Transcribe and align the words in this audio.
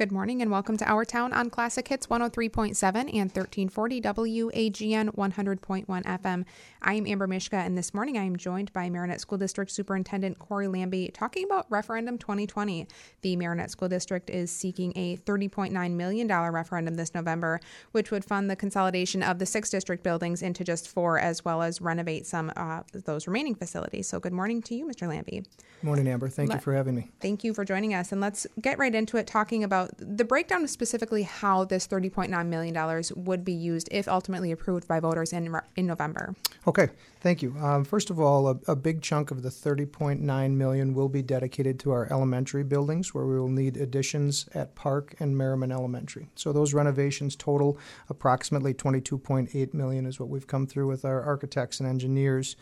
Good 0.00 0.12
morning 0.12 0.40
and 0.40 0.50
welcome 0.50 0.78
to 0.78 0.86
Our 0.86 1.04
Town 1.04 1.34
on 1.34 1.50
Classic 1.50 1.86
Hits 1.86 2.06
103.7 2.06 2.74
and 2.82 3.30
1340 3.30 4.00
WAGN 4.00 5.14
100.1 5.14 5.84
FM. 5.86 6.44
I 6.80 6.94
am 6.94 7.06
Amber 7.06 7.26
Mishka 7.26 7.56
and 7.56 7.76
this 7.76 7.92
morning 7.92 8.16
I 8.16 8.24
am 8.24 8.34
joined 8.38 8.72
by 8.72 8.88
Marinette 8.88 9.20
School 9.20 9.36
District 9.36 9.70
Superintendent 9.70 10.38
Corey 10.38 10.68
Lambie 10.68 11.10
talking 11.12 11.44
about 11.44 11.66
Referendum 11.68 12.16
2020. 12.16 12.88
The 13.20 13.36
Marinette 13.36 13.70
School 13.70 13.90
District 13.90 14.30
is 14.30 14.50
seeking 14.50 14.94
a 14.96 15.18
$30.9 15.18 15.90
million 15.90 16.26
referendum 16.26 16.94
this 16.94 17.14
November, 17.14 17.60
which 17.92 18.10
would 18.10 18.24
fund 18.24 18.48
the 18.48 18.56
consolidation 18.56 19.22
of 19.22 19.38
the 19.38 19.44
six 19.44 19.68
district 19.68 20.02
buildings 20.02 20.40
into 20.40 20.64
just 20.64 20.88
four 20.88 21.18
as 21.18 21.44
well 21.44 21.60
as 21.60 21.82
renovate 21.82 22.24
some 22.24 22.48
of 22.56 22.56
uh, 22.56 22.82
those 23.04 23.26
remaining 23.26 23.54
facilities. 23.54 24.08
So 24.08 24.18
good 24.18 24.32
morning 24.32 24.62
to 24.62 24.74
you, 24.74 24.86
Mr. 24.86 25.06
Lambie. 25.06 25.42
Good 25.80 25.86
morning, 25.86 26.08
Amber. 26.08 26.30
Thank 26.30 26.48
Let, 26.48 26.56
you 26.56 26.60
for 26.62 26.74
having 26.74 26.94
me. 26.94 27.10
Thank 27.20 27.44
you 27.44 27.52
for 27.52 27.66
joining 27.66 27.92
us. 27.92 28.12
And 28.12 28.20
let's 28.22 28.46
get 28.62 28.78
right 28.78 28.94
into 28.94 29.18
it 29.18 29.26
talking 29.26 29.62
about 29.62 29.89
the 29.96 30.24
breakdown 30.24 30.64
of 30.64 30.70
specifically 30.70 31.22
how 31.22 31.64
this 31.64 31.86
$30.9 31.86 32.46
million 32.46 33.04
would 33.16 33.44
be 33.44 33.52
used 33.52 33.88
if 33.90 34.08
ultimately 34.08 34.52
approved 34.52 34.88
by 34.88 35.00
voters 35.00 35.32
in, 35.32 35.54
in 35.76 35.86
November. 35.86 36.34
Okay, 36.66 36.88
thank 37.20 37.42
you. 37.42 37.56
Um, 37.58 37.84
first 37.84 38.10
of 38.10 38.20
all, 38.20 38.48
a, 38.48 38.58
a, 38.68 38.76
big 38.76 39.02
chunk 39.02 39.30
of 39.30 39.42
the 39.42 39.48
30.9 39.48 40.50
million 40.52 40.94
will 40.94 41.08
be 41.08 41.22
dedicated 41.22 41.78
to 41.80 41.90
our 41.90 42.10
elementary 42.10 42.64
buildings 42.64 43.14
where 43.14 43.26
we 43.26 43.38
will 43.38 43.48
need 43.48 43.76
additions 43.76 44.48
at 44.54 44.74
Park 44.74 45.14
and 45.20 45.36
Merryman 45.36 45.72
Elementary. 45.72 46.28
So 46.34 46.52
those 46.52 46.74
renovations 46.74 47.36
total 47.36 47.78
approximately 48.08 48.74
22.8 48.74 49.74
million 49.74 50.06
is 50.06 50.18
what 50.18 50.28
we've 50.28 50.46
come 50.46 50.66
through 50.66 50.86
with 50.86 51.04
our 51.04 51.22
architects 51.22 51.80
and 51.80 51.88
engineers. 51.88 52.56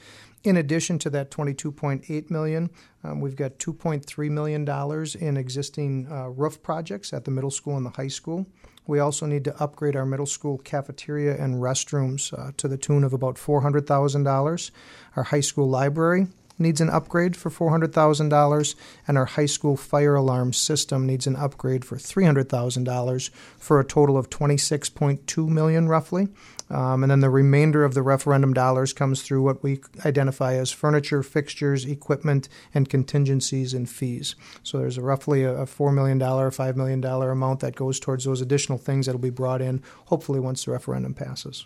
In 0.44 0.56
addition 0.56 0.98
to 1.00 1.10
that 1.10 1.30
22.8 1.30 2.30
million, 2.30 2.70
um, 3.02 3.20
we've 3.20 3.36
got 3.36 3.58
2.3 3.58 4.30
million 4.30 4.64
dollars 4.64 5.14
in 5.14 5.36
existing 5.36 6.06
uh, 6.10 6.28
roof 6.28 6.62
projects 6.62 7.12
at 7.12 7.24
the 7.24 7.30
middle 7.30 7.50
school 7.50 7.76
and 7.76 7.84
the 7.84 7.90
high 7.90 8.08
school. 8.08 8.46
We 8.86 9.00
also 9.00 9.26
need 9.26 9.44
to 9.44 9.62
upgrade 9.62 9.96
our 9.96 10.06
middle 10.06 10.26
school 10.26 10.56
cafeteria 10.58 11.36
and 11.36 11.56
restrooms 11.56 12.32
uh, 12.32 12.52
to 12.56 12.68
the 12.68 12.78
tune 12.78 13.04
of 13.04 13.12
about 13.12 13.34
$400,000. 13.34 14.70
Our 15.14 15.22
high 15.24 15.40
school 15.40 15.68
library 15.68 16.28
needs 16.58 16.80
an 16.80 16.90
upgrade 16.90 17.36
for 17.36 17.50
$400,000, 17.50 18.74
and 19.06 19.18
our 19.18 19.26
high 19.26 19.46
school 19.46 19.76
fire 19.76 20.14
alarm 20.14 20.52
system 20.52 21.06
needs 21.06 21.26
an 21.26 21.36
upgrade 21.36 21.84
for 21.84 21.96
$300,000 21.96 23.30
for 23.58 23.78
a 23.78 23.84
total 23.84 24.16
of 24.16 24.30
26.2 24.30 25.48
million 25.48 25.88
roughly. 25.88 26.28
Um, 26.70 27.02
and 27.02 27.10
then 27.10 27.20
the 27.20 27.30
remainder 27.30 27.84
of 27.84 27.94
the 27.94 28.02
referendum 28.02 28.52
dollars 28.52 28.92
comes 28.92 29.22
through 29.22 29.42
what 29.42 29.62
we 29.62 29.80
identify 30.04 30.54
as 30.54 30.70
furniture, 30.70 31.22
fixtures, 31.22 31.84
equipment, 31.84 32.48
and 32.74 32.88
contingencies 32.88 33.74
and 33.74 33.88
fees. 33.88 34.34
So 34.62 34.78
there's 34.78 34.98
a 34.98 35.02
roughly 35.02 35.44
a 35.44 35.64
$4 35.64 35.94
million, 35.94 36.18
$5 36.18 36.76
million 36.76 37.04
amount 37.04 37.60
that 37.60 37.74
goes 37.74 37.98
towards 37.98 38.24
those 38.24 38.40
additional 38.40 38.78
things 38.78 39.06
that 39.06 39.12
will 39.12 39.18
be 39.18 39.30
brought 39.30 39.62
in, 39.62 39.82
hopefully, 40.06 40.40
once 40.40 40.64
the 40.64 40.72
referendum 40.72 41.14
passes. 41.14 41.64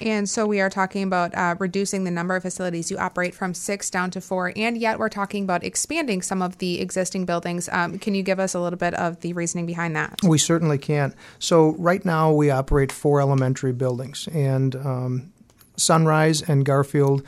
And 0.00 0.28
so 0.28 0.46
we 0.46 0.60
are 0.60 0.70
talking 0.70 1.04
about 1.04 1.34
uh, 1.34 1.54
reducing 1.58 2.04
the 2.04 2.10
number 2.10 2.34
of 2.36 2.42
facilities 2.42 2.90
you 2.90 2.98
operate 2.98 3.34
from 3.34 3.54
six 3.54 3.88
down 3.88 4.10
to 4.12 4.20
four, 4.20 4.52
and 4.56 4.76
yet 4.76 4.98
we're 4.98 5.08
talking 5.08 5.44
about 5.44 5.64
expanding 5.64 6.22
some 6.22 6.42
of 6.42 6.58
the 6.58 6.80
existing 6.80 7.24
buildings. 7.24 7.68
Um, 7.70 7.98
can 7.98 8.14
you 8.14 8.22
give 8.22 8.40
us 8.40 8.54
a 8.54 8.60
little 8.60 8.78
bit 8.78 8.94
of 8.94 9.20
the 9.20 9.32
reasoning 9.32 9.66
behind 9.66 9.96
that? 9.96 10.18
We 10.22 10.38
certainly 10.38 10.78
can. 10.78 11.14
So 11.38 11.70
right 11.78 12.04
now 12.04 12.32
we 12.32 12.50
operate 12.50 12.90
four 12.90 13.20
elementary 13.20 13.72
buildings 13.72 14.28
and 14.32 14.41
um, 14.76 15.32
Sunrise 15.76 16.42
and 16.42 16.64
Garfield 16.64 17.22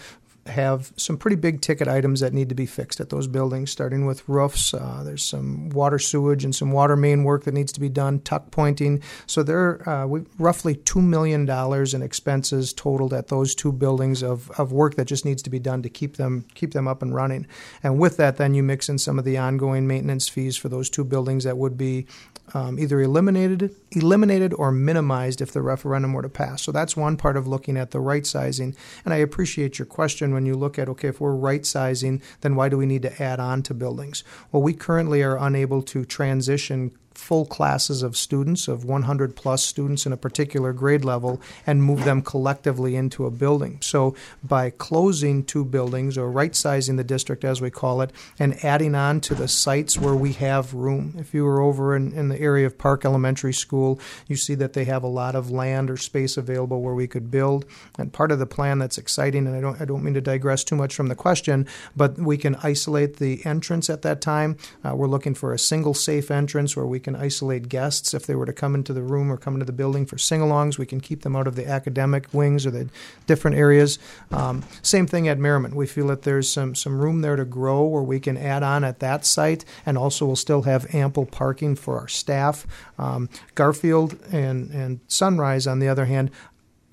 have 0.46 0.92
some 0.96 1.16
pretty 1.16 1.36
big 1.36 1.60
ticket 1.60 1.88
items 1.88 2.20
that 2.20 2.32
need 2.32 2.48
to 2.48 2.54
be 2.54 2.66
fixed 2.66 3.00
at 3.00 3.10
those 3.10 3.26
buildings, 3.26 3.70
starting 3.70 4.04
with 4.04 4.28
roofs. 4.28 4.74
Uh, 4.74 5.02
there's 5.04 5.22
some 5.22 5.70
water 5.70 5.98
sewage 5.98 6.44
and 6.44 6.54
some 6.54 6.70
water 6.70 6.96
main 6.96 7.24
work 7.24 7.44
that 7.44 7.54
needs 7.54 7.72
to 7.72 7.80
be 7.80 7.88
done, 7.88 8.20
tuck 8.20 8.50
pointing. 8.50 9.02
So 9.26 9.42
there 9.42 9.82
are 9.86 10.04
uh, 10.04 10.20
roughly 10.38 10.74
$2 10.74 11.02
million 11.02 11.48
in 11.48 12.02
expenses 12.02 12.72
totaled 12.72 13.14
at 13.14 13.28
those 13.28 13.54
two 13.54 13.72
buildings 13.72 14.22
of, 14.22 14.50
of 14.58 14.72
work 14.72 14.96
that 14.96 15.06
just 15.06 15.24
needs 15.24 15.42
to 15.42 15.50
be 15.50 15.58
done 15.58 15.82
to 15.82 15.88
keep 15.88 16.16
them, 16.16 16.44
keep 16.54 16.72
them 16.72 16.86
up 16.86 17.00
and 17.00 17.14
running. 17.14 17.46
And 17.82 17.98
with 17.98 18.16
that, 18.18 18.36
then 18.36 18.54
you 18.54 18.62
mix 18.62 18.88
in 18.88 18.98
some 18.98 19.18
of 19.18 19.24
the 19.24 19.38
ongoing 19.38 19.86
maintenance 19.86 20.28
fees 20.28 20.56
for 20.56 20.68
those 20.68 20.90
two 20.90 21.04
buildings 21.04 21.44
that 21.44 21.56
would 21.56 21.78
be 21.78 22.06
um, 22.52 22.78
either 22.78 23.00
eliminated, 23.00 23.74
eliminated 23.92 24.52
or 24.52 24.70
minimized 24.70 25.40
if 25.40 25.52
the 25.52 25.62
referendum 25.62 26.12
were 26.12 26.22
to 26.22 26.28
pass. 26.28 26.62
So 26.62 26.72
that's 26.72 26.96
one 26.96 27.16
part 27.16 27.38
of 27.38 27.48
looking 27.48 27.78
at 27.78 27.90
the 27.90 28.00
right 28.00 28.26
sizing. 28.26 28.76
And 29.04 29.14
I 29.14 29.18
appreciate 29.18 29.78
your 29.78 29.86
question 29.86 30.33
when 30.34 30.46
you 30.46 30.54
look 30.54 30.78
at 30.78 30.88
okay, 30.88 31.08
if 31.08 31.20
we're 31.20 31.34
right 31.34 31.64
sizing, 31.64 32.20
then 32.42 32.56
why 32.56 32.68
do 32.68 32.76
we 32.76 32.86
need 32.86 33.02
to 33.02 33.22
add 33.22 33.40
on 33.40 33.62
to 33.62 33.74
buildings? 33.74 34.24
Well, 34.52 34.62
we 34.62 34.74
currently 34.74 35.22
are 35.22 35.38
unable 35.38 35.82
to 35.82 36.04
transition 36.04 36.92
full 37.14 37.46
classes 37.46 38.02
of 38.02 38.16
students, 38.16 38.68
of 38.68 38.84
100 38.84 39.36
plus 39.36 39.64
students 39.64 40.06
in 40.06 40.12
a 40.12 40.16
particular 40.16 40.72
grade 40.72 41.04
level, 41.04 41.40
and 41.66 41.82
move 41.82 42.04
them 42.04 42.22
collectively 42.22 42.96
into 42.96 43.26
a 43.26 43.30
building. 43.30 43.78
So, 43.80 44.14
by 44.42 44.70
closing 44.70 45.44
two 45.44 45.64
buildings 45.64 46.18
or 46.18 46.30
right 46.30 46.54
sizing 46.54 46.96
the 46.96 47.04
district, 47.04 47.44
as 47.44 47.60
we 47.60 47.70
call 47.70 48.00
it, 48.02 48.12
and 48.38 48.62
adding 48.64 48.94
on 48.94 49.20
to 49.22 49.34
the 49.34 49.48
sites 49.48 49.98
where 49.98 50.14
we 50.14 50.32
have 50.34 50.74
room. 50.74 51.14
If 51.18 51.34
you 51.34 51.44
were 51.44 51.60
over 51.60 51.96
in, 51.96 52.12
in 52.12 52.28
the 52.28 52.40
area 52.40 52.66
of 52.66 52.78
Park 52.78 53.04
Elementary 53.04 53.54
School, 53.54 53.98
you 54.26 54.36
see 54.36 54.54
that 54.56 54.72
they 54.72 54.84
have 54.84 55.02
a 55.02 55.08
lot 55.08 55.34
of 55.34 55.50
land 55.50 55.90
or 55.90 55.96
space 55.96 56.36
available 56.36 56.82
where 56.82 56.94
we 56.94 57.06
could 57.06 57.30
build. 57.30 57.64
And 57.98 58.12
part 58.12 58.32
of 58.32 58.38
the 58.38 58.46
plan 58.46 58.78
that's 58.78 58.98
exciting, 58.98 59.46
and 59.46 59.56
I 59.56 59.60
don't, 59.60 59.80
I 59.80 59.84
don't 59.84 60.02
mean 60.02 60.14
to 60.14 60.20
digress 60.20 60.64
too 60.64 60.76
much 60.76 60.94
from 60.94 61.08
the 61.08 61.14
question, 61.14 61.66
but 61.96 62.18
we 62.18 62.36
can 62.36 62.56
isolate 62.56 63.16
the 63.16 63.44
entrance 63.46 63.88
at 63.88 64.02
that 64.02 64.20
time. 64.20 64.56
Uh, 64.84 64.94
we're 64.94 65.06
looking 65.06 65.34
for 65.34 65.52
a 65.52 65.58
single 65.58 65.94
safe 65.94 66.30
entrance 66.30 66.76
where 66.76 66.86
we 66.86 67.00
can 67.04 67.14
isolate 67.14 67.68
guests 67.68 68.14
if 68.14 68.26
they 68.26 68.34
were 68.34 68.46
to 68.46 68.52
come 68.52 68.74
into 68.74 68.92
the 68.92 69.02
room 69.02 69.30
or 69.30 69.36
come 69.36 69.54
into 69.54 69.66
the 69.66 69.72
building 69.72 70.06
for 70.06 70.18
sing 70.18 70.40
alongs. 70.40 70.78
We 70.78 70.86
can 70.86 71.00
keep 71.00 71.22
them 71.22 71.36
out 71.36 71.46
of 71.46 71.54
the 71.54 71.68
academic 71.68 72.26
wings 72.32 72.66
or 72.66 72.70
the 72.72 72.88
different 73.26 73.56
areas. 73.56 73.98
Um, 74.32 74.64
same 74.82 75.06
thing 75.06 75.28
at 75.28 75.38
Merryman. 75.38 75.76
We 75.76 75.86
feel 75.86 76.08
that 76.08 76.22
there's 76.22 76.50
some, 76.50 76.74
some 76.74 76.98
room 76.98 77.20
there 77.20 77.36
to 77.36 77.44
grow 77.44 77.84
where 77.84 78.02
we 78.02 78.18
can 78.18 78.36
add 78.36 78.62
on 78.62 78.82
at 78.82 78.98
that 78.98 79.24
site, 79.24 79.64
and 79.86 79.96
also 79.96 80.26
we'll 80.26 80.36
still 80.36 80.62
have 80.62 80.92
ample 80.94 81.26
parking 81.26 81.76
for 81.76 81.98
our 82.00 82.08
staff. 82.08 82.66
Um, 82.98 83.28
Garfield 83.54 84.18
and, 84.32 84.70
and 84.70 85.00
Sunrise, 85.06 85.66
on 85.66 85.78
the 85.78 85.88
other 85.88 86.06
hand, 86.06 86.30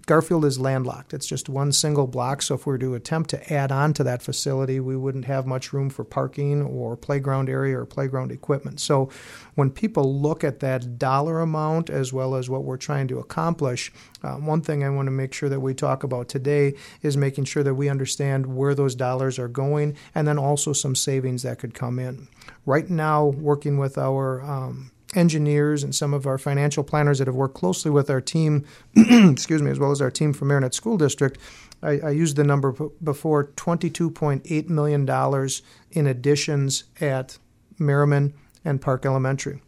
Garfield 0.05 0.45
is 0.45 0.59
landlocked. 0.59 1.13
It's 1.13 1.27
just 1.27 1.49
one 1.49 1.71
single 1.71 2.07
block. 2.07 2.41
So 2.41 2.55
if 2.55 2.65
we 2.65 2.71
were 2.71 2.77
to 2.79 2.95
attempt 2.95 3.29
to 3.31 3.53
add 3.53 3.71
on 3.71 3.93
to 3.93 4.03
that 4.03 4.21
facility, 4.21 4.79
we 4.79 4.97
wouldn't 4.97 5.25
have 5.25 5.45
much 5.45 5.73
room 5.73 5.89
for 5.89 6.03
parking 6.03 6.61
or 6.63 6.97
playground 6.97 7.49
area 7.49 7.77
or 7.77 7.85
playground 7.85 8.31
equipment. 8.31 8.79
So 8.79 9.09
when 9.55 9.69
people 9.69 10.19
look 10.19 10.43
at 10.43 10.59
that 10.61 10.97
dollar 10.97 11.39
amount 11.39 11.89
as 11.89 12.11
well 12.11 12.35
as 12.35 12.49
what 12.49 12.63
we're 12.63 12.77
trying 12.77 13.07
to 13.09 13.19
accomplish, 13.19 13.91
uh, 14.23 14.35
one 14.35 14.61
thing 14.61 14.83
I 14.83 14.89
want 14.89 15.07
to 15.07 15.11
make 15.11 15.33
sure 15.33 15.49
that 15.49 15.59
we 15.59 15.73
talk 15.73 16.03
about 16.03 16.29
today 16.29 16.73
is 17.01 17.15
making 17.15 17.45
sure 17.45 17.63
that 17.63 17.75
we 17.75 17.89
understand 17.89 18.55
where 18.55 18.75
those 18.75 18.95
dollars 18.95 19.37
are 19.37 19.47
going 19.47 19.95
and 20.15 20.27
then 20.27 20.39
also 20.39 20.73
some 20.73 20.95
savings 20.95 21.43
that 21.43 21.59
could 21.59 21.73
come 21.73 21.99
in. 21.99 22.27
Right 22.65 22.89
now, 22.89 23.25
working 23.25 23.77
with 23.77 23.97
our 23.97 24.41
um, 24.41 24.91
engineers 25.15 25.83
and 25.83 25.93
some 25.93 26.13
of 26.13 26.25
our 26.25 26.37
financial 26.37 26.83
planners 26.83 27.19
that 27.19 27.27
have 27.27 27.35
worked 27.35 27.55
closely 27.55 27.91
with 27.91 28.09
our 28.09 28.21
team, 28.21 28.65
excuse 28.95 29.61
me, 29.61 29.71
as 29.71 29.79
well 29.79 29.91
as 29.91 30.01
our 30.01 30.11
team 30.11 30.33
from 30.33 30.47
Marinette 30.49 30.73
School 30.73 30.97
District, 30.97 31.39
I, 31.83 31.99
I 31.99 32.09
used 32.11 32.35
the 32.35 32.43
number 32.43 32.71
before 33.03 33.45
$22.8 33.45 34.69
million 34.69 35.49
in 35.91 36.07
additions 36.07 36.83
at 36.99 37.37
Merryman 37.79 38.33
and 38.63 38.81
Park 38.81 39.05
Elementary 39.05 39.61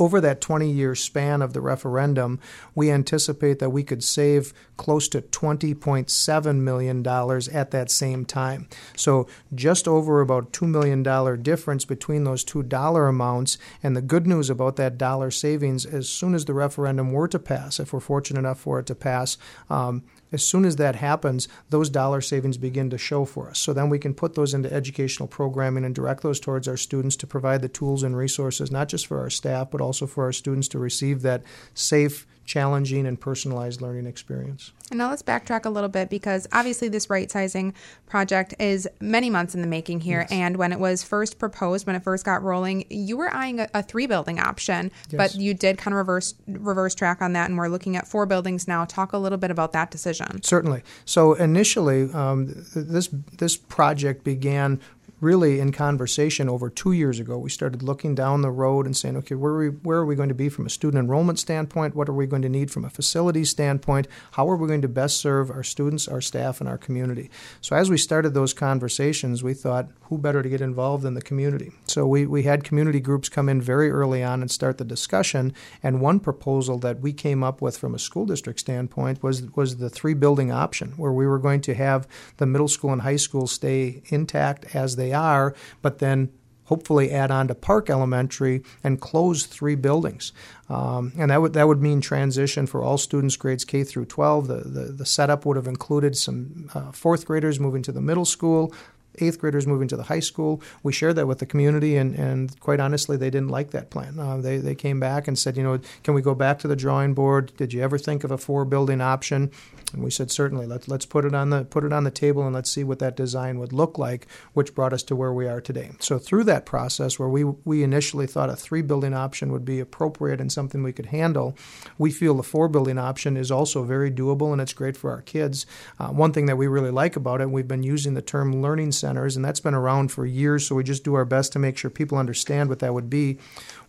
over 0.00 0.20
that 0.20 0.40
20 0.40 0.70
year 0.70 0.94
span 0.94 1.42
of 1.42 1.52
the 1.52 1.60
referendum, 1.60 2.40
we 2.74 2.90
anticipate 2.90 3.58
that 3.60 3.70
we 3.70 3.84
could 3.84 4.02
save 4.02 4.52
close 4.76 5.06
to 5.08 5.20
$20.7 5.20 6.56
million 6.56 7.06
at 7.06 7.70
that 7.70 7.90
same 7.90 8.24
time. 8.24 8.66
So, 8.96 9.28
just 9.54 9.86
over 9.86 10.20
about 10.20 10.52
$2 10.52 10.66
million 10.66 11.02
difference 11.42 11.84
between 11.84 12.24
those 12.24 12.42
two 12.42 12.62
dollar 12.62 13.08
amounts. 13.08 13.58
And 13.82 13.94
the 13.94 14.00
good 14.00 14.26
news 14.26 14.48
about 14.48 14.76
that 14.76 14.96
dollar 14.96 15.30
savings, 15.30 15.84
as 15.84 16.08
soon 16.08 16.34
as 16.34 16.46
the 16.46 16.54
referendum 16.54 17.12
were 17.12 17.28
to 17.28 17.38
pass, 17.38 17.78
if 17.78 17.92
we're 17.92 18.00
fortunate 18.00 18.40
enough 18.40 18.60
for 18.60 18.78
it 18.78 18.86
to 18.86 18.94
pass, 18.94 19.36
um, 19.68 20.02
as 20.32 20.44
soon 20.44 20.64
as 20.64 20.76
that 20.76 20.96
happens, 20.96 21.48
those 21.70 21.90
dollar 21.90 22.20
savings 22.20 22.56
begin 22.56 22.88
to 22.90 22.98
show 22.98 23.24
for 23.24 23.50
us. 23.50 23.58
So 23.58 23.72
then 23.72 23.88
we 23.88 23.98
can 23.98 24.14
put 24.14 24.34
those 24.34 24.54
into 24.54 24.72
educational 24.72 25.26
programming 25.26 25.84
and 25.84 25.94
direct 25.94 26.22
those 26.22 26.38
towards 26.38 26.68
our 26.68 26.76
students 26.76 27.16
to 27.16 27.26
provide 27.26 27.62
the 27.62 27.68
tools 27.68 28.02
and 28.02 28.16
resources, 28.16 28.70
not 28.70 28.88
just 28.88 29.06
for 29.06 29.18
our 29.18 29.30
staff, 29.30 29.70
but 29.70 29.80
also 29.80 29.89
for 29.98 30.24
our 30.24 30.32
students 30.32 30.68
to 30.68 30.78
receive 30.78 31.22
that 31.22 31.42
safe, 31.74 32.26
challenging 32.50 33.06
and 33.06 33.20
personalized 33.20 33.80
learning 33.80 34.06
experience. 34.06 34.72
And 34.90 34.98
now 34.98 35.10
let's 35.10 35.22
backtrack 35.22 35.66
a 35.66 35.70
little 35.70 35.88
bit 35.88 36.10
because 36.10 36.48
obviously 36.50 36.88
this 36.88 37.08
right 37.08 37.30
sizing 37.30 37.74
project 38.06 38.54
is 38.58 38.88
many 39.00 39.30
months 39.30 39.54
in 39.54 39.60
the 39.60 39.68
making 39.68 40.00
here. 40.00 40.22
Yes. 40.22 40.32
And 40.32 40.56
when 40.56 40.72
it 40.72 40.80
was 40.80 41.04
first 41.04 41.38
proposed, 41.38 41.86
when 41.86 41.94
it 41.94 42.02
first 42.02 42.24
got 42.24 42.42
rolling, 42.42 42.86
you 42.90 43.16
were 43.16 43.32
eyeing 43.32 43.60
a, 43.60 43.68
a 43.72 43.84
three 43.84 44.06
building 44.06 44.40
option, 44.40 44.90
yes. 45.10 45.16
but 45.16 45.40
you 45.40 45.54
did 45.54 45.78
kind 45.78 45.94
of 45.94 45.98
reverse 45.98 46.34
reverse 46.48 46.96
track 46.96 47.22
on 47.22 47.34
that, 47.34 47.48
and 47.48 47.56
we're 47.56 47.68
looking 47.68 47.96
at 47.96 48.08
four 48.08 48.26
buildings 48.26 48.66
now. 48.66 48.84
Talk 48.84 49.12
a 49.12 49.18
little 49.18 49.38
bit 49.38 49.52
about 49.52 49.72
that 49.72 49.92
decision. 49.92 50.42
Certainly. 50.42 50.82
So 51.04 51.34
initially, 51.34 52.12
um, 52.12 52.48
this 52.74 53.10
this 53.38 53.56
project 53.56 54.24
began 54.24 54.80
really 55.20 55.60
in 55.60 55.72
conversation 55.72 56.48
over 56.48 56.70
two 56.70 56.92
years 56.92 57.20
ago. 57.20 57.38
We 57.38 57.50
started 57.50 57.82
looking 57.82 58.14
down 58.14 58.42
the 58.42 58.50
road 58.50 58.86
and 58.86 58.96
saying, 58.96 59.16
okay, 59.18 59.34
where 59.34 59.52
are, 59.52 59.58
we, 59.58 59.68
where 59.68 59.98
are 59.98 60.06
we 60.06 60.14
going 60.14 60.28
to 60.30 60.34
be 60.34 60.48
from 60.48 60.66
a 60.66 60.70
student 60.70 61.02
enrollment 61.02 61.38
standpoint? 61.38 61.94
What 61.94 62.08
are 62.08 62.14
we 62.14 62.26
going 62.26 62.42
to 62.42 62.48
need 62.48 62.70
from 62.70 62.84
a 62.84 62.90
facility 62.90 63.44
standpoint? 63.44 64.08
How 64.32 64.48
are 64.48 64.56
we 64.56 64.66
going 64.66 64.82
to 64.82 64.88
best 64.88 65.18
serve 65.18 65.50
our 65.50 65.62
students, 65.62 66.08
our 66.08 66.20
staff, 66.20 66.60
and 66.60 66.68
our 66.68 66.78
community? 66.78 67.30
So 67.60 67.76
as 67.76 67.90
we 67.90 67.98
started 67.98 68.34
those 68.34 68.54
conversations, 68.54 69.42
we 69.42 69.54
thought, 69.54 69.88
who 70.02 70.18
better 70.18 70.42
to 70.42 70.48
get 70.48 70.60
involved 70.60 71.04
than 71.04 71.14
the 71.14 71.22
community? 71.22 71.72
So 71.86 72.06
we, 72.06 72.26
we 72.26 72.42
had 72.44 72.64
community 72.64 73.00
groups 73.00 73.28
come 73.28 73.48
in 73.48 73.60
very 73.60 73.90
early 73.90 74.24
on 74.24 74.40
and 74.40 74.50
start 74.50 74.78
the 74.78 74.84
discussion. 74.84 75.52
And 75.82 76.00
one 76.00 76.18
proposal 76.18 76.78
that 76.78 77.00
we 77.00 77.12
came 77.12 77.44
up 77.44 77.62
with 77.62 77.76
from 77.76 77.94
a 77.94 77.98
school 77.98 78.26
district 78.26 78.60
standpoint 78.60 79.22
was, 79.22 79.42
was 79.54 79.76
the 79.76 79.90
three 79.90 80.14
building 80.14 80.50
option, 80.50 80.92
where 80.96 81.12
we 81.12 81.26
were 81.26 81.38
going 81.38 81.60
to 81.60 81.74
have 81.74 82.08
the 82.38 82.46
middle 82.46 82.68
school 82.68 82.92
and 82.92 83.02
high 83.02 83.16
school 83.16 83.46
stay 83.46 84.02
intact 84.06 84.74
as 84.74 84.96
they 84.96 85.09
are, 85.12 85.54
but 85.82 85.98
then 85.98 86.30
hopefully 86.64 87.10
add 87.10 87.32
on 87.32 87.48
to 87.48 87.54
Park 87.54 87.90
Elementary 87.90 88.62
and 88.84 89.00
close 89.00 89.44
three 89.44 89.74
buildings. 89.74 90.32
Um, 90.68 91.12
and 91.18 91.30
that 91.30 91.42
would 91.42 91.52
that 91.54 91.66
would 91.66 91.82
mean 91.82 92.00
transition 92.00 92.66
for 92.66 92.82
all 92.82 92.96
students 92.96 93.36
grades 93.36 93.64
K 93.64 93.82
through 93.82 94.06
12. 94.06 94.46
The 94.46 94.54
the, 94.54 94.84
the 94.92 95.06
setup 95.06 95.44
would 95.44 95.56
have 95.56 95.66
included 95.66 96.16
some 96.16 96.70
uh, 96.72 96.92
fourth 96.92 97.26
graders 97.26 97.58
moving 97.58 97.82
to 97.82 97.92
the 97.92 98.00
middle 98.00 98.24
school, 98.24 98.72
eighth 99.18 99.38
graders 99.38 99.66
moving 99.66 99.88
to 99.88 99.96
the 99.96 100.04
high 100.04 100.20
school. 100.20 100.62
We 100.82 100.92
shared 100.92 101.16
that 101.16 101.26
with 101.26 101.38
the 101.38 101.46
community, 101.46 101.96
and, 101.96 102.14
and 102.14 102.58
quite 102.60 102.80
honestly, 102.80 103.16
they 103.16 103.30
didn't 103.30 103.48
like 103.48 103.70
that 103.70 103.90
plan. 103.90 104.18
Uh, 104.18 104.38
they, 104.38 104.58
they 104.58 104.74
came 104.74 105.00
back 105.00 105.28
and 105.28 105.38
said, 105.38 105.56
you 105.56 105.62
know, 105.62 105.80
can 106.02 106.14
we 106.14 106.22
go 106.22 106.34
back 106.34 106.58
to 106.60 106.68
the 106.68 106.76
drawing 106.76 107.14
board? 107.14 107.52
Did 107.56 107.72
you 107.72 107.82
ever 107.82 107.98
think 107.98 108.24
of 108.24 108.30
a 108.30 108.38
four 108.38 108.64
building 108.64 109.00
option? 109.00 109.50
And 109.92 110.02
we 110.02 110.10
said 110.10 110.30
certainly. 110.30 110.66
Let's 110.66 110.88
let's 110.88 111.06
put 111.06 111.24
it 111.24 111.34
on 111.34 111.50
the 111.50 111.64
put 111.64 111.84
it 111.84 111.92
on 111.92 112.04
the 112.04 112.10
table 112.10 112.44
and 112.44 112.54
let's 112.54 112.70
see 112.70 112.84
what 112.84 112.98
that 113.00 113.16
design 113.16 113.58
would 113.58 113.72
look 113.72 113.98
like, 113.98 114.26
which 114.52 114.74
brought 114.74 114.92
us 114.92 115.02
to 115.04 115.16
where 115.16 115.32
we 115.32 115.46
are 115.46 115.60
today. 115.60 115.90
So 116.00 116.18
through 116.18 116.44
that 116.44 116.66
process, 116.66 117.18
where 117.18 117.28
we 117.28 117.44
we 117.44 117.82
initially 117.82 118.26
thought 118.26 118.50
a 118.50 118.56
three 118.56 118.82
building 118.82 119.14
option 119.14 119.52
would 119.52 119.64
be 119.64 119.80
appropriate 119.80 120.40
and 120.40 120.52
something 120.52 120.82
we 120.82 120.92
could 120.92 121.06
handle, 121.06 121.56
we 121.98 122.10
feel 122.10 122.34
the 122.34 122.42
four 122.42 122.68
building 122.68 122.98
option 122.98 123.36
is 123.36 123.50
also 123.50 123.82
very 123.82 124.10
doable 124.10 124.52
and 124.52 124.60
it's 124.60 124.72
great 124.72 124.96
for 124.96 125.10
our 125.10 125.22
kids. 125.22 125.66
Uh, 125.98 126.08
one 126.08 126.32
thing 126.32 126.46
that 126.46 126.56
we 126.56 126.66
really 126.66 126.90
like 126.90 127.16
about 127.16 127.40
it, 127.40 127.50
we've 127.50 127.68
been 127.68 127.82
using 127.82 128.14
the 128.14 128.22
term 128.22 128.62
learning 128.62 128.92
centers, 128.92 129.36
and 129.36 129.44
that's 129.44 129.60
been 129.60 129.74
around 129.74 130.12
for 130.12 130.26
years. 130.26 130.66
So 130.66 130.74
we 130.74 130.84
just 130.84 131.04
do 131.04 131.14
our 131.14 131.24
best 131.24 131.52
to 131.52 131.58
make 131.58 131.76
sure 131.76 131.90
people 131.90 132.18
understand 132.18 132.68
what 132.68 132.78
that 132.80 132.94
would 132.94 133.10
be. 133.10 133.38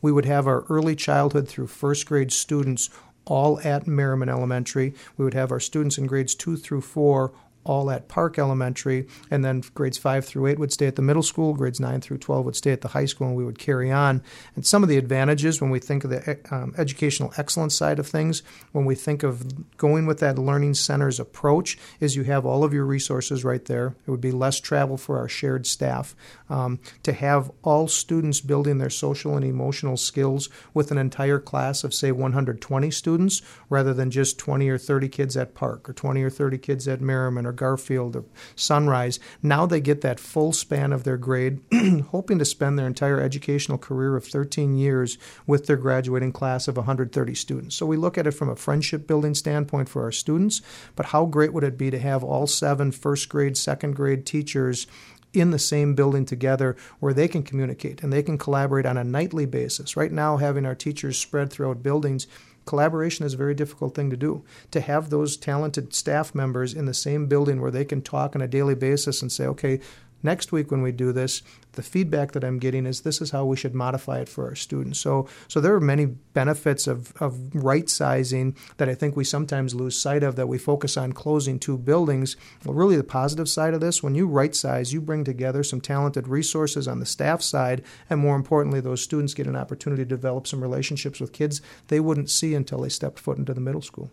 We 0.02 0.12
would 0.12 0.26
have 0.26 0.48
our 0.48 0.62
early 0.70 0.96
childhood 0.96 1.48
through 1.48 1.68
first 1.68 2.06
grade 2.06 2.32
students 2.32 2.90
all 3.26 3.60
at 3.62 3.88
Merryman 3.88 4.30
Elementary. 4.30 4.94
We 5.18 5.26
would 5.26 5.34
have 5.34 5.52
our 5.52 5.60
students 5.60 5.98
in 5.98 6.08
grades 6.08 6.36
two 6.36 6.58
through 6.58 6.82
four 6.82 7.34
all 7.64 7.92
at 7.92 8.08
Park 8.08 8.40
Elementary, 8.40 9.08
and 9.30 9.44
then 9.46 9.64
grades 9.74 9.98
5 9.98 10.26
through 10.26 10.48
8 10.48 10.60
would 10.60 10.74
stay 10.74 10.88
at 10.88 10.96
the 10.96 11.02
middle 11.02 11.24
school, 11.24 11.54
grades 11.54 11.80
9 11.80 12.02
through 12.02 12.18
12 12.18 12.46
would 12.46 12.56
stay 12.56 12.72
at 12.72 12.82
the 12.82 12.90
high 12.90 13.06
school, 13.06 13.28
and 13.28 13.36
we 13.36 13.46
would 13.46 13.60
carry 13.60 13.92
on. 13.92 14.22
And 14.56 14.66
some 14.66 14.84
of 14.84 14.90
the 14.90 14.98
advantages 14.98 15.62
when 15.62 15.70
we 15.70 15.80
think 15.80 16.04
of 16.04 16.10
the 16.10 16.40
um, 16.52 16.74
educational 16.78 17.34
excellence 17.38 17.76
side 17.76 18.00
of 18.00 18.08
things, 18.08 18.44
when 18.72 18.86
we 18.86 18.96
think 18.96 19.24
of 19.24 19.78
going 19.78 20.06
with 20.06 20.20
that 20.20 20.40
learning 20.40 20.74
centers 20.74 21.20
approach, 21.20 21.78
is 22.00 22.16
you 22.16 22.24
have 22.24 22.46
all 22.46 22.64
of 22.64 22.74
your 22.74 22.86
resources 22.86 23.44
right 23.44 23.66
there. 23.66 23.96
It 24.08 24.12
would 24.12 24.22
be 24.22 24.32
less 24.32 24.60
travel 24.60 24.98
for 24.98 25.18
our 25.18 25.30
shared 25.30 25.66
staff. 25.66 26.16
Um, 26.50 26.80
to 27.04 27.14
have 27.14 27.50
all 27.62 27.88
students 27.88 28.42
building 28.42 28.78
their 28.78 28.90
social 28.90 29.36
and 29.36 29.46
emotional 29.46 29.96
skills 29.96 30.50
with 30.74 30.92
an 30.92 30.98
entire 30.98 31.40
class 31.40 31.84
of, 31.84 31.94
say, 31.94 32.12
120 32.12 32.92
students, 32.92 33.42
rather 33.70 33.94
than 33.94 34.12
just 34.12 34.38
20 34.38 34.68
or 34.68 34.78
30 34.78 35.08
kids 35.10 35.38
at 35.38 35.54
Park 35.54 35.90
or 35.90 35.94
20 35.94 36.22
or 36.22 36.30
30 36.30 36.58
kids 36.58 36.88
at 36.88 37.00
Merryman 37.00 37.46
or 37.52 37.54
Garfield 37.54 38.16
or 38.16 38.26
Sunrise. 38.56 39.20
Now 39.44 39.66
they 39.66 39.82
get 39.82 40.02
that 40.02 40.20
full 40.20 40.54
span 40.54 40.94
of 40.94 41.04
their 41.04 41.18
grade, 41.18 41.60
hoping 42.12 42.40
to 42.40 42.46
spend 42.46 42.80
their 42.80 42.88
entire 42.88 43.20
educational 43.20 43.78
career 43.78 44.16
of 44.16 44.26
13 44.26 44.76
years 44.76 45.18
with 45.46 45.68
their 45.68 45.78
graduating 45.78 46.32
class 46.32 46.68
of 46.68 46.78
130 46.78 47.36
students. 47.36 47.76
So 47.76 47.86
we 47.86 47.98
look 47.98 48.18
at 48.18 48.28
it 48.28 48.32
from 48.32 48.50
a 48.50 48.56
friendship 48.56 49.06
building 49.06 49.36
standpoint 49.36 49.90
for 49.90 50.04
our 50.04 50.12
students, 50.12 50.62
but 50.96 51.08
how 51.08 51.26
great 51.26 51.54
would 51.54 51.64
it 51.64 51.78
be 51.78 51.92
to 51.92 52.00
have 52.00 52.24
all 52.24 52.48
seven 52.48 52.92
first 52.92 53.30
grade, 53.30 53.58
second 53.58 53.96
grade 53.96 54.26
teachers 54.26 54.88
in 55.34 55.52
the 55.52 55.60
same 55.60 55.96
building 55.96 56.26
together 56.26 56.76
where 57.00 57.14
they 57.14 57.28
can 57.28 57.42
communicate 57.44 58.04
and 58.04 58.12
they 58.12 58.24
can 58.24 58.38
collaborate 58.38 58.86
on 58.86 58.98
a 58.98 59.04
nightly 59.04 59.46
basis. 59.46 59.96
Right 59.96 60.12
now, 60.12 60.38
having 60.38 60.66
our 60.66 60.76
teachers 60.76 61.18
spread 61.18 61.50
throughout 61.50 61.82
buildings 61.82 62.28
collaboration 62.66 63.26
is 63.26 63.34
a 63.34 63.38
very 63.38 63.54
difficult 63.54 63.96
thing 63.96 64.10
to 64.10 64.18
do. 64.18 64.44
To 64.72 64.82
have 64.82 65.10
those 65.10 65.38
talented 65.38 65.94
staff 65.94 66.36
members 66.36 66.74
in 66.74 66.86
the 66.86 66.94
same 66.94 67.28
building 67.28 67.62
where 67.62 67.72
they 67.72 67.86
can 67.86 68.02
talk 68.02 68.36
on 68.36 68.42
a 68.42 68.48
daily 68.48 68.76
basis 68.76 69.22
and 69.22 69.32
say, 69.32 69.46
okay, 69.48 69.80
next 70.24 70.52
week 70.52 70.72
when 70.72 70.82
we 70.82 70.92
do 70.92 71.12
this, 71.12 71.42
the 71.74 71.84
feedback 71.84 72.34
that 72.34 72.44
I'm 72.44 72.60
getting 72.60 72.86
is 72.86 73.02
this 73.02 73.22
is 73.22 73.32
how 73.32 73.46
we 73.46 73.56
should 73.56 73.74
modify 73.74 74.20
it 74.20 74.30
for 74.30 74.46
our 74.46 74.56
students. 74.56 75.00
So, 75.00 75.28
so 75.48 75.62
there 75.62 75.74
are 75.74 75.82
many 75.82 76.06
benefits 76.06 76.88
of, 76.88 77.14
of 77.22 77.56
right 77.56 77.90
sizing 77.90 78.56
that 78.78 78.90
I 78.90 78.96
think 78.96 79.16
we 79.16 79.24
sometimes 79.24 79.74
lose 79.74 79.98
sight 79.98 80.24
of 80.24 80.36
that 80.36 80.48
we 80.48 80.58
focus 80.58 80.98
on 80.98 81.14
closing 81.14 81.60
two 81.60 81.78
buildings. 81.78 82.36
Well, 82.66 82.74
really, 82.74 82.98
the 82.98 83.04
positive 83.04 83.48
side 83.48 83.74
of 83.74 83.82
this, 83.82 84.04
when 84.04 84.16
you 84.16 84.28
right 84.28 84.56
size, 84.56 84.94
you 84.94 85.02
bring 85.02 85.24
together 85.24 85.64
some 85.64 85.82
talented 85.82 86.28
resources 86.28 86.88
on 86.88 87.00
the 87.00 87.06
staff 87.06 87.42
side, 87.42 87.84
and 88.10 88.20
more 88.20 88.36
importantly, 88.36 88.82
those 88.82 89.02
students 89.02 89.34
get 89.34 89.48
an 89.48 89.56
opportunity 89.56 90.04
to 90.04 90.10
develop 90.10 90.48
some 90.48 90.62
relationships 90.62 91.20
with 91.20 91.34
kids 91.34 91.62
they 91.88 92.00
wouldn't 92.00 92.30
see 92.30 92.54
until 92.54 92.82
they 92.82 92.90
stepped 92.90 93.20
foot 93.20 93.38
into 93.38 93.54
the 93.54 93.62
middle 93.62 93.82
school. 93.82 94.12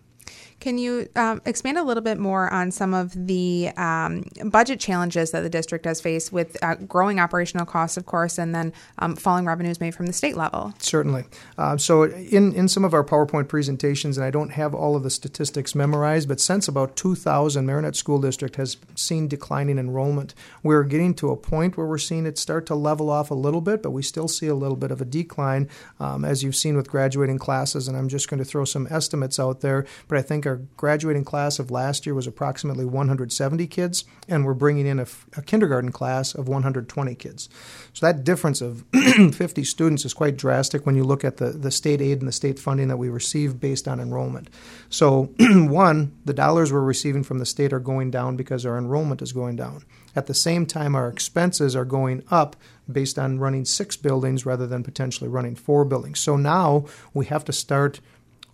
Can 0.61 0.77
you 0.77 1.09
um, 1.15 1.41
expand 1.47 1.79
a 1.79 1.85
little 1.85 2.03
bit 2.03 2.19
more 2.19 2.53
on 2.53 2.73
some 2.73 2.93
of 2.93 3.13
the 3.27 3.71
um, 3.77 4.25
budget 4.47 4.81
challenges 4.81 5.31
that 5.31 5.43
the 5.43 5.49
district 5.49 5.85
has 5.85 6.01
faced 6.01 6.33
with 6.33 6.57
uh, 6.65 6.75
growing 6.75 7.21
operational 7.21 7.65
costs, 7.65 7.97
of 7.97 8.07
course, 8.07 8.39
and 8.39 8.53
then 8.53 8.73
um, 8.99 9.15
falling 9.15 9.45
revenues 9.45 9.81
made 9.81 9.95
from 9.95 10.07
the 10.07 10.13
state 10.13 10.37
level? 10.37 10.75
Certainly. 10.79 11.27
Uh, 11.57 11.77
so, 11.77 12.05
in, 12.05 12.53
in 12.55 12.67
some 12.67 12.85
of 12.85 12.93
our 12.93 13.05
PowerPoint 13.05 13.47
presentations, 13.47 14.19
and 14.19 14.25
I 14.25 14.31
don't 14.31 14.51
have 14.51 14.75
all 14.75 14.97
of 14.97 15.05
the 15.05 15.11
statistics 15.11 15.77
memorized, 15.77 16.27
but 16.27 16.41
since 16.41 16.67
about 16.67 16.97
2000, 16.97 17.65
Marinette 17.65 17.95
School 17.95 18.21
District 18.21 18.57
has 18.57 18.77
seen 18.97 19.29
declining 19.29 19.79
enrollment. 19.79 20.35
We're 20.65 20.83
getting 20.83 21.15
to 21.15 21.31
a 21.31 21.37
point 21.37 21.77
where 21.77 21.87
we're 21.87 21.99
seeing 21.99 22.27
it 22.27 22.37
start 22.37 22.67
to 22.67 22.75
level 22.75 23.11
off 23.11 23.31
a 23.31 23.35
little 23.35 23.61
bit, 23.61 23.81
but 23.81 23.91
we 23.91 24.03
still 24.03 24.27
see 24.27 24.49
a 24.49 24.57
little 24.57 24.77
bit 24.77 24.91
of 24.91 25.01
a 25.01 25.05
decline, 25.05 25.69
um, 26.01 26.25
as 26.25 26.43
you've 26.43 26.57
seen 26.57 26.77
with 26.77 26.91
graduating 26.91 27.39
classes. 27.39 27.87
And 27.87 27.97
I'm 27.97 28.09
just 28.09 28.29
going 28.29 28.39
to 28.39 28.45
throw 28.45 28.65
some 28.65 28.89
estimates 28.91 29.39
out 29.39 29.61
there, 29.61 29.87
but 30.09 30.19
I 30.19 30.23
think 30.23 30.48
our 30.49 30.57
graduating 30.77 31.25
class 31.25 31.59
of 31.59 31.71
last 31.71 32.07
year 32.07 32.15
was 32.15 32.27
approximately 32.27 32.85
170 32.85 33.67
kids, 33.69 34.05
and 34.29 34.45
we're 34.45 34.55
bringing 34.55 34.87
in 34.87 34.99
a, 34.99 35.07
a 35.37 35.43
kindergarten 35.43 35.93
class 35.93 36.35
of 36.35 36.49
120 36.49 37.15
kids. 37.15 37.49
So 37.93 38.07
that 38.07 38.25
difference 38.25 38.61
of 38.61 38.85
50 38.93 39.65
students 39.65 40.05
is 40.05 40.15
quite 40.15 40.37
drastic 40.37 40.87
when 40.87 40.97
you 40.97 41.05
look 41.05 41.25
at 41.25 41.37
the, 41.37 41.51
the 41.51 41.71
state 41.71 42.01
aid 42.01 42.19
and 42.19 42.29
the 42.29 42.33
state 42.33 42.59
funding 42.59 42.89
that 42.89 42.97
we 42.97 43.09
receive 43.09 43.61
based 43.61 43.87
on 43.87 44.01
enrollment. 44.01 44.49
So, 44.91 45.35
one, 45.39 46.17
the 46.25 46.35
dollars 46.35 46.73
we're 46.73 46.81
receiving 46.81 47.23
from 47.23 47.39
the 47.39 47.47
state 47.47 47.73
are 47.73 47.81
going 47.81 48.11
down 48.11 48.37
because 48.37 48.67
our 48.67 48.79
enrollment 48.79 49.23
is 49.23 49.33
going 49.33 49.57
down. 49.57 49.85
At 50.17 50.27
the 50.27 50.35
same 50.35 50.67
time, 50.67 50.95
our 50.95 51.09
expenses 51.09 51.77
are 51.77 51.85
going 51.85 52.25
up 52.31 52.57
based 52.91 53.19
on 53.19 53.39
running 53.39 53.65
six 53.65 53.97
buildings 53.97 54.47
rather 54.47 54.67
than 54.67 54.83
potentially 54.83 55.29
running 55.29 55.55
four 55.55 55.85
buildings. 55.85 56.21
So 56.21 56.37
now 56.37 56.87
we 57.13 57.27
have 57.27 57.45
to 57.45 57.53
start 57.53 58.01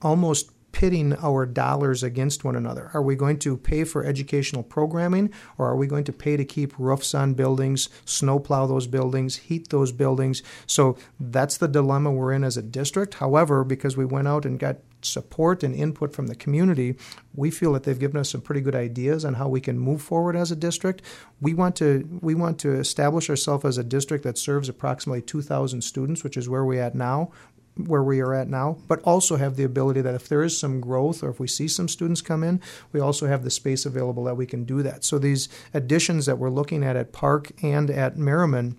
almost 0.02 0.50
pitting 0.74 1.16
our 1.22 1.46
dollars 1.46 2.02
against 2.02 2.42
one 2.42 2.56
another? 2.56 2.90
Are 2.94 3.00
we 3.00 3.14
going 3.14 3.38
to 3.38 3.56
pay 3.56 3.84
for 3.84 4.04
educational 4.04 4.64
programming 4.64 5.32
or 5.56 5.68
are 5.68 5.76
we 5.76 5.86
going 5.86 6.02
to 6.02 6.12
pay 6.12 6.36
to 6.36 6.44
keep 6.44 6.76
roofs 6.80 7.14
on 7.14 7.34
buildings, 7.34 7.88
snowplow 8.04 8.66
those 8.66 8.88
buildings, 8.88 9.36
heat 9.36 9.68
those 9.68 9.92
buildings? 9.92 10.42
So 10.66 10.98
that's 11.20 11.58
the 11.58 11.68
dilemma 11.68 12.10
we're 12.10 12.32
in 12.32 12.42
as 12.42 12.56
a 12.56 12.62
district. 12.62 13.14
However, 13.14 13.62
because 13.62 13.96
we 13.96 14.04
went 14.04 14.26
out 14.26 14.44
and 14.44 14.58
got 14.58 14.78
support 15.00 15.62
and 15.62 15.74
input 15.76 16.12
from 16.12 16.26
the 16.26 16.34
community, 16.34 16.96
we 17.34 17.50
feel 17.50 17.72
that 17.74 17.84
they've 17.84 17.98
given 17.98 18.20
us 18.20 18.30
some 18.30 18.40
pretty 18.40 18.60
good 18.60 18.74
ideas 18.74 19.24
on 19.24 19.34
how 19.34 19.46
we 19.46 19.60
can 19.60 19.78
move 19.78 20.02
forward 20.02 20.34
as 20.34 20.50
a 20.50 20.56
district. 20.56 21.02
We 21.40 21.54
want 21.54 21.76
to 21.76 22.18
we 22.20 22.34
want 22.34 22.58
to 22.60 22.72
establish 22.74 23.30
ourselves 23.30 23.64
as 23.64 23.78
a 23.78 23.84
district 23.84 24.24
that 24.24 24.38
serves 24.38 24.68
approximately 24.68 25.22
2,000 25.22 25.82
students, 25.82 26.24
which 26.24 26.36
is 26.36 26.48
where 26.48 26.64
we're 26.64 26.82
at 26.82 26.94
now 26.94 27.30
where 27.76 28.02
we 28.02 28.20
are 28.20 28.34
at 28.34 28.48
now, 28.48 28.78
but 28.86 29.02
also 29.02 29.36
have 29.36 29.56
the 29.56 29.64
ability 29.64 30.00
that 30.00 30.14
if 30.14 30.28
there 30.28 30.42
is 30.42 30.58
some 30.58 30.80
growth 30.80 31.22
or 31.22 31.30
if 31.30 31.40
we 31.40 31.48
see 31.48 31.66
some 31.66 31.88
students 31.88 32.20
come 32.20 32.44
in, 32.44 32.60
we 32.92 33.00
also 33.00 33.26
have 33.26 33.42
the 33.42 33.50
space 33.50 33.84
available 33.84 34.24
that 34.24 34.36
we 34.36 34.46
can 34.46 34.64
do 34.64 34.82
that. 34.82 35.04
So 35.04 35.18
these 35.18 35.48
additions 35.72 36.26
that 36.26 36.38
we're 36.38 36.50
looking 36.50 36.84
at 36.84 36.96
at 36.96 37.12
Park 37.12 37.50
and 37.62 37.90
at 37.90 38.16
Merryman 38.16 38.76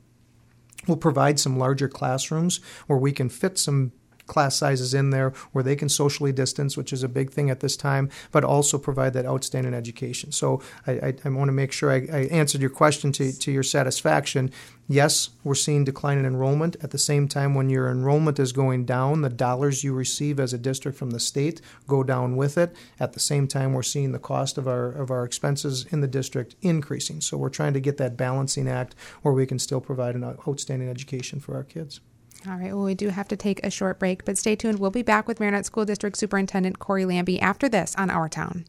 will 0.87 0.97
provide 0.97 1.39
some 1.39 1.57
larger 1.57 1.89
classrooms 1.89 2.59
where 2.87 2.99
we 2.99 3.11
can 3.11 3.29
fit 3.29 3.57
some 3.57 3.91
class 4.27 4.55
sizes 4.55 4.93
in 4.93 5.09
there 5.09 5.31
where 5.51 5.63
they 5.63 5.75
can 5.75 5.89
socially 5.89 6.31
distance, 6.31 6.75
which 6.77 6.91
is 6.91 7.03
a 7.03 7.09
big 7.09 7.31
thing 7.31 7.49
at 7.49 7.59
this 7.59 7.77
time, 7.77 8.09
but 8.31 8.43
also 8.43 8.77
provide 8.77 9.13
that 9.13 9.25
outstanding 9.25 9.73
education. 9.73 10.31
So 10.31 10.61
I, 10.87 10.91
I, 10.91 11.13
I 11.25 11.29
want 11.29 11.49
to 11.49 11.53
make 11.53 11.71
sure 11.71 11.91
I, 11.91 12.07
I, 12.11 12.19
answered 12.31 12.61
your 12.61 12.69
question 12.69 13.11
to, 13.13 13.31
to 13.31 13.51
your 13.51 13.63
satisfaction. 13.63 14.51
Yes, 14.87 15.29
we're 15.43 15.55
seeing 15.55 15.83
decline 15.83 16.17
in 16.17 16.25
enrollment. 16.25 16.75
At 16.81 16.91
the 16.91 16.97
same 16.97 17.27
time, 17.27 17.55
when 17.55 17.69
your 17.69 17.89
enrollment 17.89 18.39
is 18.39 18.51
going 18.51 18.85
down, 18.85 19.21
the 19.21 19.29
dollars 19.29 19.83
you 19.83 19.93
receive 19.93 20.39
as 20.39 20.53
a 20.53 20.59
district 20.59 20.97
from 20.97 21.11
the 21.11 21.19
state 21.19 21.59
go 21.87 22.03
down 22.03 22.35
with 22.35 22.57
it. 22.57 22.75
At 22.99 23.13
the 23.13 23.19
same 23.19 23.47
time, 23.47 23.73
we're 23.73 23.83
seeing 23.83 24.11
the 24.11 24.19
cost 24.19 24.57
of 24.57 24.67
our 24.67 24.91
of 24.91 25.09
our 25.09 25.23
expenses 25.23 25.85
in 25.91 26.01
the 26.01 26.07
district 26.07 26.55
increasing. 26.61 27.21
So 27.21 27.37
we're 27.37 27.49
trying 27.49 27.73
to 27.73 27.79
get 27.79 27.97
that 27.97 28.17
balancing 28.17 28.67
act 28.67 28.95
where 29.23 29.33
we 29.33 29.47
can 29.47 29.59
still 29.59 29.81
provide 29.81 30.15
an 30.15 30.23
outstanding 30.23 30.89
education 30.89 31.39
for 31.39 31.55
our 31.55 31.63
kids. 31.63 31.99
All 32.47 32.57
right. 32.57 32.73
Well, 32.75 32.83
we 32.83 32.93
do 32.93 33.09
have 33.09 33.27
to 33.29 33.35
take 33.35 33.65
a 33.65 33.71
short 33.71 33.97
break, 33.97 34.23
but 34.23 34.37
stay 34.37 34.55
tuned. 34.55 34.79
We'll 34.79 34.91
be 34.91 35.01
back 35.01 35.27
with 35.27 35.39
Marinette 35.39 35.65
School 35.65 35.85
District 35.85 36.15
Superintendent 36.15 36.77
Corey 36.77 37.05
Lambie 37.05 37.39
after 37.39 37.67
this 37.67 37.95
on 37.95 38.09
Our 38.11 38.29
Town. 38.29 38.65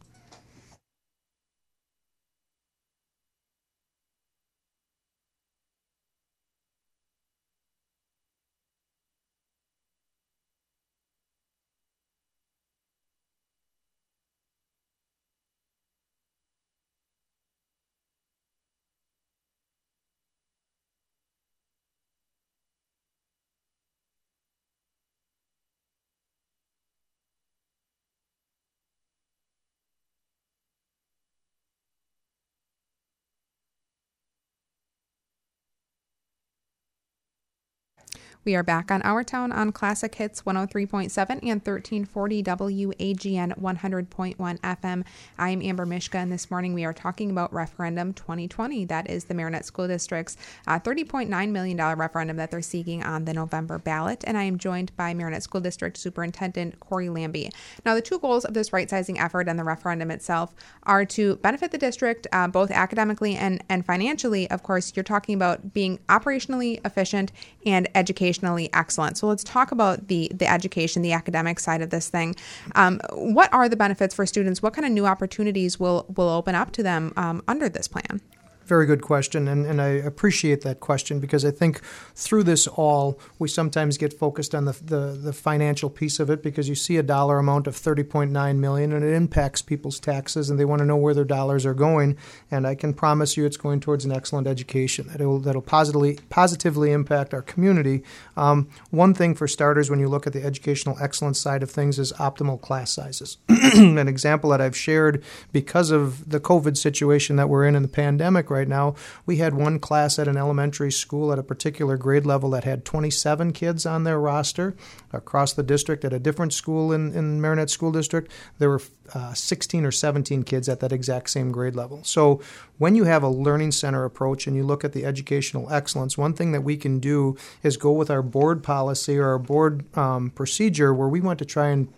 We 38.47 38.55
are 38.55 38.63
back 38.63 38.91
on 38.91 39.01
Our 39.01 39.25
Town 39.25 39.51
on 39.51 39.73
Classic 39.73 40.15
Hits 40.15 40.43
103.7 40.43 41.11
and 41.29 41.61
1340 41.61 42.43
WAGN 42.43 43.59
100.1 43.59 44.37
FM. 44.37 45.05
I 45.37 45.49
am 45.49 45.61
Amber 45.61 45.85
Mishka, 45.85 46.17
and 46.17 46.31
this 46.31 46.49
morning 46.49 46.73
we 46.73 46.85
are 46.85 46.93
talking 46.93 47.29
about 47.29 47.53
Referendum 47.53 48.13
2020. 48.13 48.85
That 48.85 49.09
is 49.09 49.25
the 49.25 49.33
Marinette 49.33 49.65
School 49.65 49.89
District's 49.89 50.37
uh, 50.65 50.79
$30.9 50.79 51.49
million 51.49 51.77
referendum 51.77 52.37
that 52.37 52.49
they're 52.49 52.61
seeking 52.61 53.03
on 53.03 53.25
the 53.25 53.33
November 53.33 53.79
ballot. 53.79 54.23
And 54.25 54.37
I 54.37 54.43
am 54.43 54.57
joined 54.57 54.95
by 54.95 55.13
Marinette 55.13 55.43
School 55.43 55.59
District 55.59 55.97
Superintendent 55.97 56.79
Corey 56.79 57.09
Lambie. 57.09 57.51
Now, 57.85 57.95
the 57.95 58.01
two 58.01 58.17
goals 58.17 58.45
of 58.45 58.53
this 58.53 58.71
right 58.71 58.89
sizing 58.89 59.19
effort 59.19 59.49
and 59.49 59.59
the 59.59 59.65
referendum 59.65 60.09
itself 60.09 60.55
are 60.83 61.03
to 61.03 61.35
benefit 61.35 61.71
the 61.71 61.77
district 61.77 62.27
uh, 62.31 62.47
both 62.47 62.71
academically 62.71 63.35
and, 63.35 63.61
and 63.67 63.85
financially. 63.85 64.49
Of 64.49 64.63
course, 64.63 64.93
you're 64.95 65.03
talking 65.03 65.35
about 65.35 65.73
being 65.73 65.99
operationally 66.07 66.79
efficient 66.85 67.33
and 67.65 67.89
educational 67.93 68.36
educationally 68.37 68.69
excellent. 68.73 69.17
So 69.17 69.27
let's 69.27 69.43
talk 69.43 69.71
about 69.71 70.07
the 70.07 70.31
the 70.33 70.49
education, 70.49 71.01
the 71.01 71.13
academic 71.13 71.59
side 71.59 71.81
of 71.81 71.89
this 71.89 72.09
thing. 72.09 72.35
Um, 72.75 72.99
what 73.13 73.51
are 73.53 73.69
the 73.69 73.75
benefits 73.75 74.15
for 74.15 74.25
students? 74.25 74.61
What 74.61 74.73
kind 74.73 74.85
of 74.85 74.91
new 74.91 75.05
opportunities 75.05 75.79
will 75.79 76.05
will 76.15 76.29
open 76.29 76.55
up 76.55 76.71
to 76.73 76.83
them 76.83 77.13
um, 77.17 77.41
under 77.47 77.69
this 77.69 77.87
plan? 77.87 78.21
Very 78.67 78.85
good 78.85 79.01
question, 79.01 79.47
and, 79.47 79.65
and 79.65 79.81
I 79.81 79.87
appreciate 79.87 80.59
that 80.63 80.81
question 80.81 81.21
because 81.21 81.45
I 81.45 81.51
think 81.51 81.81
through 82.15 82.43
this 82.43 82.67
all, 82.67 83.17
we 83.39 83.47
sometimes 83.47 83.97
get 83.97 84.11
focused 84.11 84.53
on 84.53 84.65
the, 84.65 84.73
the, 84.73 85.17
the 85.17 85.31
financial 85.31 85.89
piece 85.89 86.19
of 86.19 86.29
it 86.29 86.43
because 86.43 86.67
you 86.67 86.75
see 86.75 86.97
a 86.97 87.03
dollar 87.03 87.39
amount 87.39 87.67
of 87.67 87.75
30.9 87.75 88.57
million 88.57 88.91
and 88.91 89.05
it 89.05 89.13
impacts 89.13 89.61
people's 89.61 90.01
taxes 90.01 90.49
and 90.49 90.59
they 90.59 90.65
want 90.65 90.79
to 90.79 90.85
know 90.85 90.97
where 90.97 91.13
their 91.13 91.23
dollars 91.23 91.65
are 91.65 91.73
going. 91.73 92.17
And 92.51 92.67
I 92.67 92.75
can 92.75 92.93
promise 92.93 93.37
you 93.37 93.45
it's 93.45 93.55
going 93.55 93.79
towards 93.79 94.03
an 94.03 94.11
excellent 94.11 94.47
education 94.47 95.07
that'll, 95.07 95.39
that'll 95.39 95.61
positively, 95.61 96.19
positively 96.29 96.91
impact 96.91 97.33
our 97.33 97.41
community. 97.41 98.03
Um, 98.35 98.67
one 98.91 99.13
thing 99.13 99.33
for 99.33 99.47
starters, 99.47 99.89
when 99.89 100.01
you 100.01 100.09
look 100.09 100.27
at 100.27 100.33
the 100.33 100.43
educational 100.43 100.97
excellence 100.99 101.39
side 101.39 101.63
of 101.63 101.71
things, 101.71 101.99
is 101.99 102.11
optimal 102.13 102.59
class 102.59 102.91
sizes. 102.91 103.37
an 103.47 104.09
example 104.09 104.49
that 104.49 104.59
I've 104.59 104.75
shared 104.75 105.23
because 105.53 105.89
of 105.89 106.29
the 106.29 106.41
COVID 106.41 106.75
situation 106.75 107.37
that 107.37 107.47
we're 107.47 107.65
in 107.65 107.73
in 107.73 107.81
the 107.81 107.87
pandemic 107.87 108.49
right 108.49 108.56
right 108.57 108.67
now. 108.67 108.95
We 109.25 109.37
had 109.37 109.53
one 109.53 109.79
class 109.79 110.19
at 110.19 110.27
an 110.27 110.37
elementary 110.37 110.91
school 110.91 111.31
at 111.31 111.39
a 111.39 111.43
particular 111.43 111.97
grade 111.97 112.25
level 112.25 112.49
that 112.51 112.63
had 112.63 112.83
27 112.85 113.53
kids 113.53 113.85
on 113.85 114.03
their 114.03 114.19
roster. 114.19 114.75
Across 115.13 115.53
the 115.53 115.63
district, 115.63 116.03
at 116.03 116.13
a 116.13 116.19
different 116.19 116.53
school 116.53 116.91
in, 116.91 117.13
in 117.13 117.39
Marinette 117.39 117.69
School 117.69 117.91
District, 117.91 118.31
there 118.59 118.69
were 118.69 118.81
uh, 119.13 119.33
16 119.33 119.85
or 119.85 119.91
17 119.91 120.43
kids 120.43 120.67
at 120.67 120.79
that 120.81 120.91
exact 120.91 121.29
same 121.29 121.51
grade 121.51 121.75
level. 121.75 122.03
So 122.03 122.41
when 122.77 122.95
you 122.95 123.05
have 123.05 123.23
a 123.23 123.29
learning 123.29 123.71
center 123.71 124.03
approach 124.03 124.47
and 124.47 124.55
you 124.55 124.63
look 124.63 124.83
at 124.83 124.93
the 124.93 125.05
educational 125.05 125.71
excellence, 125.71 126.17
one 126.17 126.33
thing 126.33 126.51
that 126.51 126.61
we 126.61 126.75
can 126.77 126.99
do 126.99 127.37
is 127.63 127.77
go 127.77 127.91
with 127.91 128.09
our 128.09 128.21
board 128.21 128.63
policy 128.63 129.17
or 129.17 129.29
our 129.29 129.39
board 129.39 129.85
um, 129.97 130.29
procedure 130.31 130.93
where 130.93 131.07
we 131.07 131.21
want 131.21 131.39
to 131.39 131.45
try 131.45 131.69
and 131.69 131.93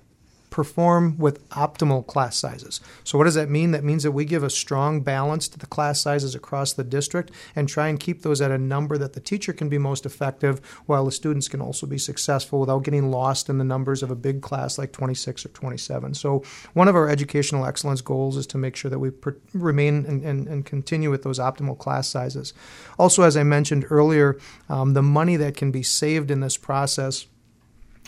perform 0.50 1.18
with 1.18 1.48
optimal 1.50 2.06
class 2.06 2.38
sizes. 2.38 2.82
So, 3.04 3.18
what 3.18 3.26
does 3.26 3.36
that 3.36 3.50
mean? 3.50 3.72
That 3.72 3.84
means 3.84 4.04
that 4.04 4.12
we 4.12 4.26
give 4.26 4.44
a 4.44 4.50
strong 4.50 5.02
balance 5.02 5.48
to 5.50 5.60
the 5.60 5.68
class 5.68 6.02
sizes 6.02 6.36
across 6.36 6.74
the 6.74 6.84
district 6.84 7.32
and 7.56 7.68
try 7.68 7.88
and 7.88 8.00
keep 8.00 8.22
those 8.22 8.42
at 8.42 8.52
a 8.52 8.58
number 8.58 8.98
that 8.98 9.14
the 9.14 9.20
teacher 9.20 9.54
can 9.54 9.70
be 9.70 9.78
most 9.78 10.06
effective 10.06 10.60
while 10.86 11.06
the 11.06 11.12
students 11.12 11.48
can 11.48 11.62
also 11.62 11.86
be 11.86 11.98
successful 11.98 12.60
without 12.60 12.84
getting 12.84 13.12
lost 13.12 13.50
in 13.50 13.58
the 13.58 13.64
numbers 13.64 14.02
of 14.04 14.12
a 14.12 14.16
big 14.16 14.42
class 14.42 14.78
like 14.78 14.92
26 14.92 15.46
or 15.46 15.50
27. 15.50 16.14
So, 16.14 16.44
one 16.74 16.88
of 16.88 16.96
our 16.96 17.10
educational 17.10 17.66
excellence 17.66 18.02
goals 18.02 18.38
is 18.38 18.48
to 18.48 18.58
make 18.58 18.76
sure 18.76 18.90
that 18.90 19.00
we 19.00 19.12
per- 19.12 19.38
remain 19.54 20.06
and, 20.06 20.24
and, 20.24 20.48
and, 20.48 20.66
continue 20.66 21.10
with 21.10 21.24
those 21.24 21.40
optimal 21.40 21.78
class 21.78 22.08
sizes. 22.08 22.54
Also, 22.98 23.24
as 23.24 23.36
I 23.36 23.44
mentioned 23.44 23.86
earlier, 23.90 24.38
um, 24.68 24.94
the 24.94 25.02
money 25.02 25.36
that 25.38 25.56
can 25.56 25.72
be 25.72 25.84
saved 25.84 26.30
in 26.30 26.42
this 26.42 26.58
process 26.58 27.28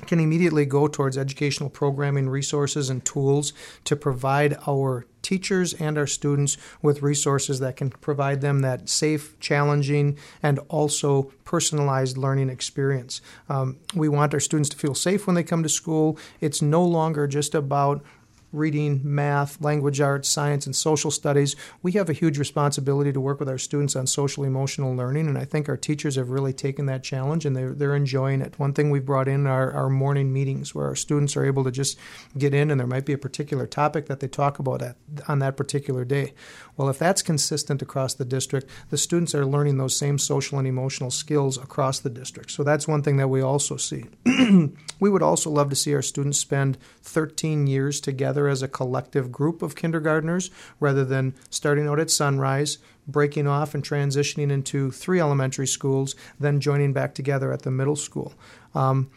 can 0.07 0.19
immediately 0.19 0.65
go 0.65 0.87
towards 0.87 1.17
educational 1.17 1.69
programming 1.69 2.29
resources 2.29 2.89
and 2.89 3.03
tools 3.05 3.53
to 3.85 3.95
provide 3.95 4.57
our 4.67 5.05
teachers 5.21 5.73
and 5.73 5.97
our 5.97 6.07
students 6.07 6.57
with 6.81 7.01
resources 7.01 7.59
that 7.59 7.75
can 7.75 7.89
provide 7.89 8.41
them 8.41 8.59
that 8.59 8.89
safe, 8.89 9.39
challenging, 9.39 10.17
and 10.41 10.59
also 10.69 11.23
personalized 11.45 12.17
learning 12.17 12.49
experience. 12.49 13.21
Um, 13.49 13.77
we 13.93 14.09
want 14.09 14.33
our 14.33 14.39
students 14.39 14.69
to 14.69 14.77
feel 14.77 14.95
safe 14.95 15.27
when 15.27 15.35
they 15.35 15.43
come 15.43 15.63
to 15.63 15.69
school. 15.69 16.17
It's 16.39 16.61
no 16.61 16.83
longer 16.83 17.27
just 17.27 17.53
about 17.53 18.03
reading, 18.51 19.01
math, 19.03 19.61
language 19.61 20.01
arts, 20.01 20.27
science, 20.27 20.65
and 20.65 20.75
social 20.75 21.11
studies, 21.11 21.55
we 21.81 21.93
have 21.93 22.09
a 22.09 22.13
huge 22.13 22.37
responsibility 22.37 23.11
to 23.13 23.21
work 23.21 23.39
with 23.39 23.49
our 23.49 23.57
students 23.57 23.95
on 23.95 24.07
social 24.07 24.43
emotional 24.43 24.95
learning. 24.95 25.27
And 25.27 25.37
I 25.37 25.45
think 25.45 25.69
our 25.69 25.77
teachers 25.77 26.15
have 26.15 26.29
really 26.29 26.53
taken 26.53 26.85
that 26.87 27.03
challenge 27.03 27.45
and 27.45 27.55
they're, 27.55 27.73
they're 27.73 27.95
enjoying 27.95 28.41
it. 28.41 28.59
One 28.59 28.73
thing 28.73 28.89
we've 28.89 29.05
brought 29.05 29.27
in 29.27 29.47
are 29.47 29.71
our 29.71 29.89
morning 29.89 30.33
meetings 30.33 30.75
where 30.75 30.87
our 30.87 30.95
students 30.95 31.35
are 31.37 31.45
able 31.45 31.63
to 31.63 31.71
just 31.71 31.97
get 32.37 32.53
in 32.53 32.71
and 32.71 32.79
there 32.79 32.87
might 32.87 33.05
be 33.05 33.13
a 33.13 33.17
particular 33.17 33.67
topic 33.67 34.07
that 34.07 34.19
they 34.19 34.27
talk 34.27 34.59
about 34.59 34.81
at, 34.81 34.97
on 35.27 35.39
that 35.39 35.57
particular 35.57 36.05
day. 36.05 36.33
Well, 36.81 36.89
if 36.89 36.97
that's 36.97 37.21
consistent 37.21 37.83
across 37.83 38.15
the 38.15 38.25
district, 38.25 38.67
the 38.89 38.97
students 38.97 39.35
are 39.35 39.45
learning 39.45 39.77
those 39.77 39.95
same 39.95 40.17
social 40.17 40.57
and 40.57 40.67
emotional 40.67 41.11
skills 41.11 41.55
across 41.55 41.99
the 41.99 42.09
district. 42.09 42.49
So 42.49 42.63
that's 42.63 42.87
one 42.87 43.03
thing 43.03 43.17
that 43.17 43.27
we 43.27 43.39
also 43.39 43.77
see. 43.77 44.05
we 44.99 45.09
would 45.11 45.21
also 45.21 45.51
love 45.51 45.69
to 45.69 45.75
see 45.75 45.93
our 45.93 46.01
students 46.01 46.39
spend 46.39 46.79
13 47.03 47.67
years 47.67 48.01
together 48.01 48.47
as 48.47 48.63
a 48.63 48.67
collective 48.67 49.31
group 49.31 49.61
of 49.61 49.75
kindergartners 49.75 50.49
rather 50.79 51.05
than 51.05 51.35
starting 51.51 51.87
out 51.87 51.99
at 51.99 52.09
Sunrise, 52.09 52.79
breaking 53.07 53.45
off 53.45 53.75
and 53.75 53.83
transitioning 53.83 54.49
into 54.49 54.89
three 54.89 55.19
elementary 55.19 55.67
schools, 55.67 56.15
then 56.39 56.59
joining 56.59 56.93
back 56.93 57.13
together 57.13 57.53
at 57.53 57.61
the 57.61 57.69
middle 57.69 57.95
school. 57.95 58.33
Um, 58.73 59.11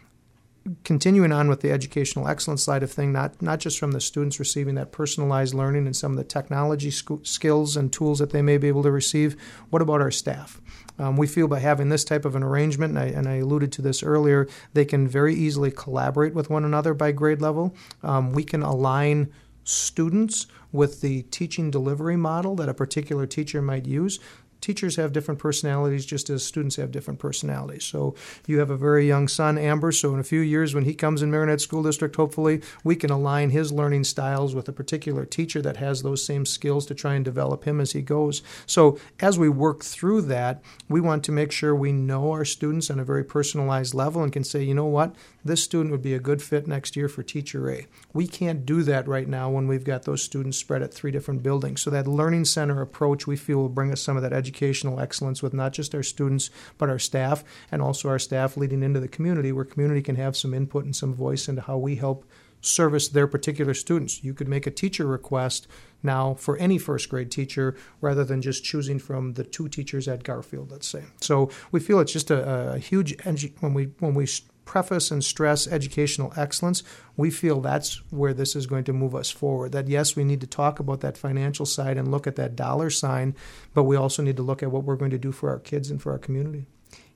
continuing 0.83 1.33
on 1.33 1.49
with 1.49 1.61
the 1.61 1.71
educational 1.71 2.29
excellence 2.29 2.63
side 2.63 2.83
of 2.83 2.91
thing, 2.91 3.13
not 3.13 3.41
not 3.43 3.61
just 3.61 3.79
from 3.79 3.93
the 3.93 4.01
students 4.01 4.39
receiving 4.39 4.75
that 4.77 4.93
personalized 4.93 5.55
learning 5.55 5.87
and 5.87 5.95
some 5.95 6.13
of 6.13 6.19
the 6.19 6.25
technology 6.25 6.91
sc- 6.91 7.25
skills 7.25 7.77
and 7.77 7.93
tools 7.93 8.19
that 8.19 8.31
they 8.31 8.43
may 8.43 8.57
be 8.57 8.69
able 8.69 8.83
to 8.83 8.91
receive. 8.91 9.37
What 9.71 9.83
about 9.83 10.01
our 10.01 10.11
staff? 10.11 10.61
Um, 10.99 11.17
we 11.17 11.27
feel 11.27 11.49
by 11.49 11.59
having 11.59 11.89
this 11.89 12.05
type 12.05 12.25
of 12.25 12.37
an 12.37 12.43
arrangement, 12.43 12.97
and 12.97 12.99
I, 12.99 13.07
and 13.07 13.29
I, 13.29 13.37
alluded 13.37 13.73
to 13.73 13.83
this 13.83 14.03
earlier, 14.03 14.47
they 14.75 14.85
can 14.85 15.09
very 15.09 15.35
easily 15.35 15.73
collaborate 15.73 16.35
with 16.35 16.51
one 16.51 16.65
another 16.65 16.95
by 16.95 17.11
grade 17.11 17.43
level. 17.43 17.75
Um, 18.03 18.33
we 18.33 18.45
can 18.45 18.63
align 18.63 19.33
students 19.65 20.47
with 20.71 21.01
the 21.01 21.23
teaching 21.23 21.71
delivery 21.71 22.17
model 22.17 22.55
that 22.57 22.69
a 22.69 22.75
particular 22.75 23.27
teacher 23.27 23.61
might 23.63 23.87
use 23.87 24.21
teachers 24.65 24.97
have 24.97 25.13
different 25.13 25.39
personalities 25.39 26.07
just 26.07 26.31
as 26.31 26.43
students 26.43 26.77
have 26.77 26.91
different 26.91 27.21
personalities. 27.21 27.85
So 27.85 28.15
you 28.47 28.61
have 28.61 28.71
a 28.71 28.77
very 28.77 29.07
young 29.07 29.29
son, 29.29 29.59
Amber, 29.59 29.93
so 29.93 30.15
in 30.15 30.21
a 30.21 30.25
few 30.25 30.41
years 30.41 30.75
when 30.75 30.85
he 30.85 30.95
comes 30.95 31.21
in 31.21 31.31
Marinette 31.31 31.61
School 31.61 31.83
District, 31.83 32.17
hopefully 32.17 32.63
we 32.83 32.97
can 32.97 33.11
align 33.11 33.51
his 33.51 33.73
learning 33.73 34.05
styles 34.05 34.55
with 34.55 34.67
a 34.69 34.73
particular 34.73 35.27
teacher 35.27 35.61
that 35.61 35.77
has 35.77 36.03
those 36.03 36.25
same 36.25 36.47
skills 36.47 36.87
to 36.87 36.95
try 36.95 37.15
and 37.15 37.27
develop 37.27 37.65
him 37.65 37.79
as 37.79 37.93
he 37.93 38.01
goes. 38.01 38.43
So 38.65 38.99
as 39.21 39.39
we 39.39 39.51
work 39.51 39.85
through 39.85 40.23
that, 40.23 40.63
we 40.89 41.01
want 41.01 41.25
to 41.25 41.33
make 41.33 41.53
sure 41.53 41.75
we 41.75 41.93
know 41.93 42.31
our 42.31 42.47
students 42.47 42.91
on 42.91 42.99
a 42.99 43.05
very 43.05 43.25
personalized 43.25 43.93
level 43.93 44.23
and 44.23 44.33
can 44.33 44.45
say, 44.45 44.63
you 44.63 44.75
know 44.75 44.87
what, 44.87 45.15
this 45.45 45.63
student 45.63 45.91
would 45.91 46.01
be 46.01 46.15
a 46.15 46.19
good 46.19 46.41
fit 46.41 46.67
next 46.67 46.97
year 46.97 47.09
for 47.09 47.23
teacher 47.23 47.71
A. 47.71 47.87
We 48.15 48.27
can't 48.27 48.65
do 48.65 48.83
that 48.85 49.07
right 49.07 49.29
now 49.29 49.51
when 49.51 49.69
we've 49.69 49.85
got 49.85 50.05
those 50.05 50.23
students 50.23 50.57
spread 50.57 50.81
at 50.81 50.95
three 50.95 51.11
different 51.11 51.43
buildings. 51.43 51.83
So 51.83 51.91
that 51.91 52.07
learning 52.07 52.47
center 52.47 52.81
approach 52.81 53.27
we 53.27 53.37
feel 53.37 53.59
will 53.59 53.69
bring 53.69 53.93
us 53.93 54.01
some 54.01 54.17
of 54.17 54.23
that 54.23 54.33
educational 54.55 55.01
excellence 55.01 55.43
with 55.43 55.53
not 55.53 55.73
just 55.73 55.95
our 55.95 56.03
students 56.03 56.51
but 56.79 56.89
our 56.89 56.99
staff 56.99 57.43
and 57.73 57.83
also 57.83 58.09
our 58.09 58.19
staff 58.19 58.57
leading 58.57 58.83
into 58.83 59.01
the 59.01 59.09
community 59.09 59.51
where 59.51 59.65
community 59.65 60.01
can 60.01 60.17
have 60.17 60.37
some 60.37 60.55
input 60.55 60.85
and 60.85 60.95
some 60.95 61.13
voice 61.13 61.49
into 61.49 61.63
how 61.63 61.77
we 61.77 61.97
help 61.97 62.25
service 62.61 63.09
their 63.09 63.27
particular 63.27 63.75
students. 63.75 64.25
You 64.25 64.33
could 64.33 64.49
make 64.49 64.67
a 64.67 64.71
teacher 64.71 65.07
request 65.07 65.67
now 66.03 66.35
for 66.35 66.57
any 66.57 66.79
first 66.79 67.11
grade 67.11 67.31
teacher 67.31 67.77
rather 68.01 68.25
than 68.25 68.41
just 68.41 68.65
choosing 68.65 68.99
from 68.99 69.35
the 69.35 69.45
two 69.45 69.69
teachers 69.69 70.09
at 70.09 70.23
Garfield, 70.23 70.71
let's 70.71 70.87
say. 70.87 71.03
So 71.21 71.51
we 71.73 71.81
feel 71.81 72.01
it's 72.01 72.13
just 72.13 72.31
a, 72.31 72.73
a 72.73 72.79
huge 72.79 73.15
when 73.61 73.75
we 73.75 73.91
when 73.99 74.15
we 74.15 74.27
preface 74.65 75.11
and 75.11 75.23
stress 75.23 75.67
educational 75.67 76.33
excellence, 76.37 76.83
we 77.17 77.31
feel 77.31 77.61
that's 77.61 78.03
where 78.11 78.35
this 78.35 78.57
is 78.57 78.67
going 78.67 78.85
to 78.85 78.93
move 78.93 79.15
us 79.15 79.31
forward. 79.31 79.73
That 79.73 79.89
yes, 79.89 80.17
we 80.17 80.25
need 80.25 80.41
to 80.41 80.47
talk 80.47 80.79
about 80.81 81.01
that 81.01 81.19
financial 81.19 81.67
side 81.67 81.97
and 81.97 82.11
look 82.11 82.27
at 82.27 82.37
that 82.37 82.57
dollar 82.57 82.91
sign, 82.91 83.35
but 83.73 83.85
we 83.85 83.97
also 83.97 84.23
need 84.23 84.37
to 84.37 84.43
look 84.43 84.63
at 84.63 84.71
what 84.71 84.85
we're 84.85 84.97
going 84.97 85.11
to 85.11 85.19
do 85.19 85.33
for 85.33 85.51
our 85.51 85.59
kids 85.59 85.91
and 85.91 86.01
for 86.01 86.13
our 86.13 86.19
community. 86.19 86.67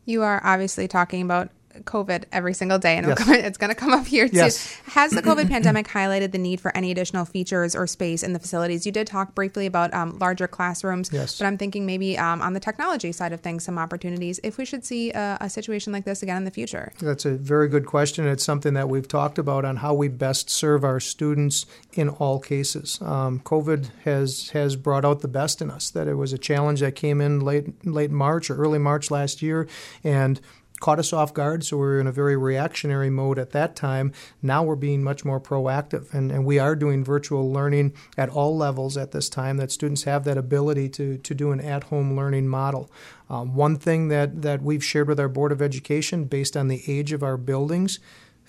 You 0.04 0.22
are 0.22 0.40
obviously 0.44 0.88
talking 0.88 1.22
about 1.22 1.50
COVID 1.84 2.24
every 2.32 2.54
single 2.54 2.78
day, 2.78 2.96
and 2.96 3.06
Yes. 3.06 3.28
it's 3.28 3.58
going 3.58 3.68
to 3.70 3.74
come 3.74 3.92
up 3.92 4.06
here 4.06 4.28
too. 4.28 4.36
Yes. 4.36 4.74
Has 4.86 5.12
the 5.12 5.22
COVID 5.22 5.48
pandemic 5.54 5.86
highlighted 5.86 6.32
the 6.32 6.38
need 6.38 6.60
for 6.60 6.76
any 6.76 6.90
additional 6.90 7.24
features 7.24 7.76
or 7.76 7.86
space 7.86 8.22
in 8.22 8.32
the 8.32 8.38
facilities? 8.38 8.84
You 8.86 8.92
did 8.92 9.06
talk 9.06 9.34
briefly 9.34 9.66
about 9.66 9.92
um, 9.94 10.18
larger 10.18 10.48
classrooms, 10.48 11.10
Yes. 11.12 11.38
but 11.38 11.46
I'm 11.46 11.56
thinking 11.58 11.86
maybe 11.86 12.18
um, 12.18 12.42
on 12.42 12.52
the 12.54 12.60
technology 12.60 13.12
side 13.12 13.32
of 13.32 13.40
things, 13.40 13.64
some 13.64 13.78
opportunities 13.78 14.40
if 14.42 14.58
we 14.58 14.64
should 14.64 14.84
see 14.84 15.12
a, 15.12 15.38
a 15.40 15.50
situation 15.50 15.92
like 15.92 16.04
this 16.04 16.22
again 16.22 16.36
in 16.38 16.44
the 16.44 16.50
future. 16.50 16.92
That's 17.00 17.24
a 17.24 17.34
very 17.34 17.68
good 17.68 17.86
question. 17.86 18.26
It's 18.26 18.44
something 18.44 18.74
that 18.74 18.88
we've 18.88 19.08
talked 19.08 19.38
about 19.38 19.64
on 19.64 19.76
how 19.76 19.94
we 19.94 20.08
best 20.08 20.50
serve 20.50 20.84
our 20.84 21.00
students 21.00 21.66
in 21.92 22.08
all 22.08 22.40
cases. 22.40 22.98
Um, 23.02 23.40
COVID 23.40 23.90
has 24.04 24.50
has 24.50 24.76
brought 24.76 25.04
out 25.04 25.20
the 25.20 25.28
best 25.28 25.60
in 25.62 25.70
us. 25.70 25.90
That 25.90 26.08
it 26.08 26.14
was 26.14 26.32
a 26.32 26.38
challenge 26.38 26.80
that 26.80 26.94
came 26.96 27.20
in 27.20 27.40
late 27.40 27.84
late 27.86 28.10
March 28.10 28.50
or 28.50 28.56
early 28.56 28.78
March 28.78 29.10
last 29.10 29.42
year, 29.42 29.68
and 30.02 30.40
caught 30.80 30.98
us 30.98 31.12
off 31.12 31.34
guard. 31.34 31.64
So 31.64 31.76
we 31.76 31.82
were 31.82 32.00
in 32.00 32.06
a 32.06 32.12
very 32.12 32.36
reactionary 32.36 33.10
mode 33.10 33.38
at 33.38 33.50
that 33.50 33.76
time. 33.76 34.12
Now 34.42 34.62
we're 34.62 34.76
being 34.76 35.02
much 35.02 35.24
more 35.24 35.40
proactive, 35.40 36.12
and, 36.12 36.30
and 36.30 36.44
we 36.44 36.58
are 36.58 36.76
doing 36.76 37.04
virtual 37.04 37.52
learning 37.52 37.94
at 38.16 38.28
all 38.28 38.56
levels 38.56 38.96
at 38.96 39.12
this 39.12 39.28
time. 39.28 39.56
That 39.56 39.72
students 39.72 40.04
have 40.04 40.24
that 40.24 40.38
ability 40.38 40.88
to 40.90 41.18
to 41.18 41.34
do 41.34 41.52
an 41.52 41.60
at 41.60 41.84
home 41.84 42.16
learning 42.16 42.48
model. 42.48 42.90
Um, 43.30 43.54
one 43.54 43.76
thing 43.76 44.08
that, 44.08 44.40
that 44.42 44.62
we've 44.62 44.84
shared 44.84 45.08
with 45.08 45.20
our 45.20 45.28
Board 45.28 45.52
of 45.52 45.60
Education 45.60 46.24
based 46.24 46.56
on 46.56 46.68
the 46.68 46.82
age 46.86 47.12
of 47.12 47.22
our 47.22 47.36
buildings 47.36 47.98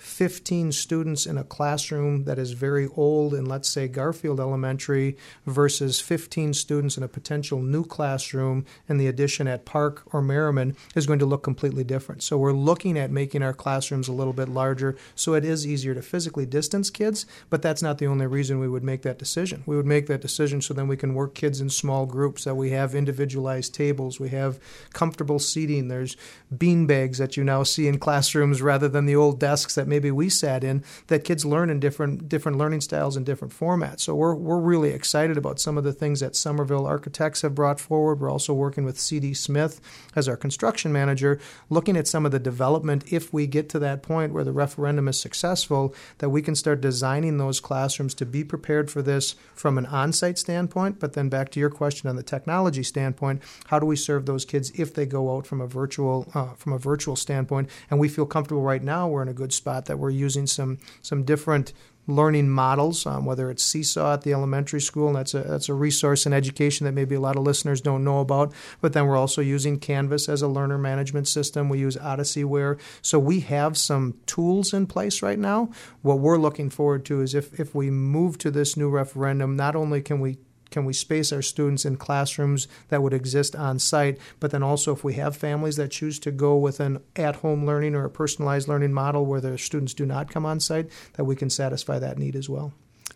15 0.00 0.72
students 0.72 1.26
in 1.26 1.36
a 1.36 1.44
classroom 1.44 2.24
that 2.24 2.38
is 2.38 2.52
very 2.52 2.88
old 2.96 3.34
in, 3.34 3.44
let's 3.44 3.68
say, 3.68 3.86
Garfield 3.86 4.40
Elementary 4.40 5.14
versus 5.44 6.00
15 6.00 6.54
students 6.54 6.96
in 6.96 7.02
a 7.02 7.08
potential 7.08 7.60
new 7.60 7.84
classroom 7.84 8.64
in 8.88 8.96
the 8.96 9.06
addition 9.06 9.46
at 9.46 9.66
Park 9.66 10.02
or 10.06 10.22
Merryman 10.22 10.74
is 10.94 11.06
going 11.06 11.18
to 11.18 11.26
look 11.26 11.42
completely 11.42 11.84
different. 11.84 12.22
So 12.22 12.38
we're 12.38 12.52
looking 12.52 12.98
at 12.98 13.10
making 13.10 13.42
our 13.42 13.52
classrooms 13.52 14.08
a 14.08 14.12
little 14.12 14.32
bit 14.32 14.48
larger 14.48 14.96
so 15.14 15.34
it 15.34 15.44
is 15.44 15.66
easier 15.66 15.94
to 15.94 16.00
physically 16.00 16.46
distance 16.46 16.88
kids, 16.88 17.26
but 17.50 17.60
that's 17.60 17.82
not 17.82 17.98
the 17.98 18.06
only 18.06 18.26
reason 18.26 18.58
we 18.58 18.68
would 18.68 18.82
make 18.82 19.02
that 19.02 19.18
decision. 19.18 19.62
We 19.66 19.76
would 19.76 19.86
make 19.86 20.06
that 20.06 20.22
decision 20.22 20.62
so 20.62 20.72
then 20.72 20.88
we 20.88 20.96
can 20.96 21.14
work 21.14 21.34
kids 21.34 21.60
in 21.60 21.68
small 21.68 22.06
groups, 22.06 22.44
that 22.44 22.54
we 22.54 22.70
have 22.70 22.94
individualized 22.94 23.74
tables, 23.74 24.18
we 24.18 24.30
have 24.30 24.58
comfortable 24.94 25.38
seating, 25.38 25.88
there's 25.88 26.16
bean 26.56 26.86
bags 26.86 27.18
that 27.18 27.36
you 27.36 27.44
now 27.44 27.64
see 27.64 27.86
in 27.86 27.98
classrooms 27.98 28.62
rather 28.62 28.88
than 28.88 29.04
the 29.04 29.16
old 29.16 29.38
desks 29.38 29.74
that 29.74 29.89
maybe 29.90 30.10
we 30.10 30.30
sat 30.30 30.64
in 30.64 30.82
that 31.08 31.24
kids 31.24 31.44
learn 31.44 31.68
in 31.68 31.80
different 31.80 32.28
different 32.28 32.56
learning 32.56 32.80
styles 32.80 33.16
and 33.16 33.26
different 33.26 33.52
formats. 33.52 34.00
So 34.00 34.14
we're 34.14 34.34
we're 34.34 34.58
really 34.58 34.90
excited 34.90 35.36
about 35.36 35.60
some 35.60 35.76
of 35.76 35.84
the 35.84 35.92
things 35.92 36.20
that 36.20 36.34
Somerville 36.34 36.86
Architects 36.86 37.42
have 37.42 37.54
brought 37.54 37.78
forward. 37.78 38.20
We're 38.20 38.30
also 38.30 38.54
working 38.54 38.84
with 38.84 38.98
CD 38.98 39.34
Smith 39.34 39.80
as 40.16 40.28
our 40.28 40.36
construction 40.36 40.92
manager, 40.92 41.38
looking 41.68 41.96
at 41.96 42.08
some 42.08 42.24
of 42.24 42.32
the 42.32 42.38
development 42.38 43.12
if 43.12 43.32
we 43.32 43.46
get 43.46 43.68
to 43.70 43.78
that 43.80 44.02
point 44.02 44.32
where 44.32 44.44
the 44.44 44.52
referendum 44.52 45.08
is 45.08 45.20
successful, 45.20 45.94
that 46.18 46.30
we 46.30 46.40
can 46.40 46.54
start 46.54 46.80
designing 46.80 47.36
those 47.36 47.60
classrooms 47.60 48.14
to 48.14 48.26
be 48.26 48.44
prepared 48.44 48.90
for 48.90 49.02
this 49.02 49.34
from 49.54 49.76
an 49.76 49.86
on-site 49.86 50.38
standpoint, 50.38 51.00
but 51.00 51.12
then 51.14 51.28
back 51.28 51.50
to 51.50 51.60
your 51.60 51.70
question 51.70 52.08
on 52.08 52.16
the 52.16 52.22
technology 52.22 52.82
standpoint, 52.82 53.42
how 53.66 53.78
do 53.78 53.86
we 53.86 53.96
serve 53.96 54.26
those 54.26 54.44
kids 54.44 54.70
if 54.78 54.94
they 54.94 55.06
go 55.06 55.36
out 55.36 55.46
from 55.46 55.60
a 55.60 55.66
virtual 55.66 56.30
uh, 56.34 56.54
from 56.54 56.72
a 56.72 56.78
virtual 56.78 57.16
standpoint? 57.16 57.68
And 57.90 57.98
we 57.98 58.08
feel 58.08 58.26
comfortable 58.26 58.62
right 58.62 58.82
now. 58.82 59.08
We're 59.08 59.22
in 59.22 59.28
a 59.28 59.34
good 59.34 59.52
spot 59.52 59.79
that 59.86 59.98
we're 59.98 60.10
using 60.10 60.46
some 60.46 60.78
some 61.02 61.24
different 61.24 61.72
learning 62.06 62.48
models, 62.48 63.06
um, 63.06 63.24
whether 63.24 63.50
it's 63.50 63.62
Seesaw 63.62 64.14
at 64.14 64.22
the 64.22 64.32
elementary 64.32 64.80
school, 64.80 65.08
and 65.08 65.16
that's 65.16 65.34
a 65.34 65.40
that's 65.40 65.68
a 65.68 65.74
resource 65.74 66.26
in 66.26 66.32
education 66.32 66.84
that 66.84 66.92
maybe 66.92 67.14
a 67.14 67.20
lot 67.20 67.36
of 67.36 67.42
listeners 67.42 67.80
don't 67.80 68.04
know 68.04 68.20
about. 68.20 68.52
But 68.80 68.92
then 68.92 69.06
we're 69.06 69.16
also 69.16 69.40
using 69.40 69.78
Canvas 69.78 70.28
as 70.28 70.42
a 70.42 70.48
learner 70.48 70.78
management 70.78 71.28
system. 71.28 71.68
We 71.68 71.78
use 71.78 71.96
Odysseyware, 71.96 72.80
so 73.02 73.18
we 73.18 73.40
have 73.40 73.76
some 73.76 74.14
tools 74.26 74.72
in 74.72 74.86
place 74.86 75.22
right 75.22 75.38
now. 75.38 75.70
What 76.02 76.18
we're 76.18 76.38
looking 76.38 76.70
forward 76.70 77.04
to 77.06 77.20
is 77.20 77.34
if 77.34 77.58
if 77.58 77.74
we 77.74 77.90
move 77.90 78.38
to 78.38 78.50
this 78.50 78.76
new 78.76 78.88
referendum, 78.88 79.56
not 79.56 79.76
only 79.76 80.00
can 80.02 80.20
we 80.20 80.38
can 80.70 80.84
we 80.84 80.92
space 80.92 81.32
our 81.32 81.42
students 81.42 81.84
in 81.84 81.96
classrooms 81.96 82.68
that 82.88 83.02
would 83.02 83.12
exist 83.12 83.56
on 83.56 83.78
site? 83.78 84.18
But 84.38 84.50
then 84.50 84.62
also, 84.62 84.92
if 84.92 85.04
we 85.04 85.14
have 85.14 85.36
families 85.36 85.76
that 85.76 85.90
choose 85.90 86.18
to 86.20 86.30
go 86.30 86.56
with 86.56 86.80
an 86.80 87.00
at 87.16 87.36
home 87.36 87.66
learning 87.66 87.94
or 87.94 88.04
a 88.04 88.10
personalized 88.10 88.68
learning 88.68 88.92
model 88.92 89.26
where 89.26 89.40
their 89.40 89.58
students 89.58 89.94
do 89.94 90.06
not 90.06 90.30
come 90.30 90.46
on 90.46 90.60
site, 90.60 90.90
that 91.14 91.24
we 91.24 91.36
can 91.36 91.50
satisfy 91.50 91.98
that 91.98 92.18
need 92.18 92.36
as 92.36 92.48
well. 92.48 92.72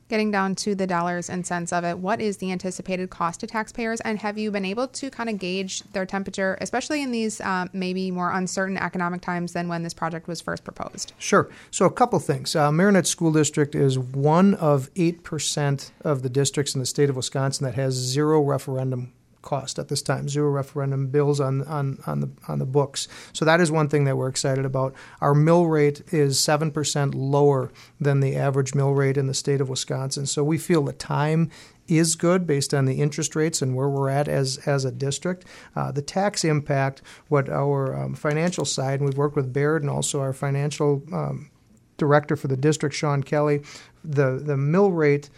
Getting 0.09 0.31
down 0.31 0.55
to 0.57 0.75
the 0.75 0.87
dollars 0.87 1.31
and 1.31 1.47
cents 1.47 1.73
of 1.73 1.83
it, 1.85 1.99
what 1.99 2.21
is 2.21 2.37
the 2.37 2.53
anticipated 2.53 3.11
cost 3.11 3.41
to 3.41 3.47
taxpayers? 3.47 4.01
And 4.03 4.19
have 4.19 4.37
you 4.37 4.51
been 4.51 4.65
able 4.65 4.87
to 4.89 5.11
kind 5.11 5.31
of 5.31 5.39
gauge 5.39 5.83
their 5.93 6.05
temperature, 6.05 6.59
especially 6.61 7.03
in 7.03 7.11
these 7.11 7.41
um, 7.41 7.71
maybe 7.73 8.11
more 8.11 8.31
uncertain 8.31 8.77
economic 8.77 9.23
times 9.23 9.53
than 9.53 9.69
when 9.69 9.83
this 9.83 9.95
project 9.95 10.29
was 10.29 10.41
first 10.41 10.63
proposed? 10.63 11.15
Sure. 11.19 11.49
So, 11.71 11.87
a 11.87 11.91
couple 11.91 12.19
things. 12.19 12.55
Uh, 12.55 12.71
Marinette 12.71 13.07
School 13.07 13.33
District 13.33 13.75
is 13.75 13.99
one 13.99 14.55
of 14.55 14.93
8% 14.95 15.91
of 16.03 16.23
the 16.23 16.29
districts 16.29 16.75
in 16.75 16.81
the 16.81 16.87
state 16.87 17.09
of 17.09 17.17
Wisconsin 17.17 17.65
that 17.65 17.75
has 17.75 17.95
zero 17.95 18.43
referendum 18.43 19.13
cost 19.45 19.79
at 19.79 19.89
this 19.89 20.03
time, 20.03 20.29
zero 20.29 20.51
referendum 20.51 21.07
bills 21.09 21.39
on, 21.39 21.63
on, 21.63 21.99
on, 22.07 22.21
the, 22.21 22.31
on 22.49 22.59
the 22.59 22.67
books. 22.67 23.07
So, 23.33 23.45
that 23.45 23.61
is 23.61 23.71
one 23.71 23.89
thing 23.89 24.05
that 24.05 24.17
we're 24.17 24.29
excited 24.29 24.65
about. 24.65 24.95
Our 25.21 25.35
mill 25.35 25.67
rate 25.67 26.03
is 26.13 26.39
7% 26.39 27.13
lower 27.15 27.71
than 28.01 28.21
the 28.21 28.35
average 28.35 28.75
mill 28.75 28.93
rate 28.93 29.17
in 29.17 29.29
the 29.29 29.35
state 29.35 29.61
of 29.61 29.69
Wisconsin. 29.69 30.27
So, 30.27 30.43
we 30.43 30.59
feel 30.59 30.83
the 30.83 30.93
time 30.93 31.51
is 31.87 32.15
good 32.15 32.47
based 32.47 32.73
on 32.73 32.87
the 32.87 33.01
interest 33.01 33.37
rates 33.37 33.61
and 33.61 33.75
where 33.77 33.89
we're 33.89 34.09
at 34.09 34.29
as 34.29 34.59
as 34.67 34.85
a 34.85 34.93
district. 34.93 35.45
Uh, 35.77 35.93
the 35.93 36.03
tax 36.03 36.45
impact, 36.45 37.03
what 37.29 37.49
our 37.49 37.95
um, 37.95 38.15
financial 38.15 38.65
side, 38.65 39.01
and 39.01 39.09
we've 39.09 39.19
worked 39.19 39.37
with 39.37 39.53
Baird 39.53 39.83
and 39.83 39.91
also 39.91 40.21
our 40.21 40.33
financial 40.33 41.03
um, 41.13 41.51
director 41.97 42.37
for 42.37 42.49
the 42.49 42.57
district, 42.57 42.95
Sean 42.95 43.23
Kelly, 43.23 43.63
the 44.03 44.41
the 44.43 44.57
mill 44.57 44.91
rate. 44.91 45.31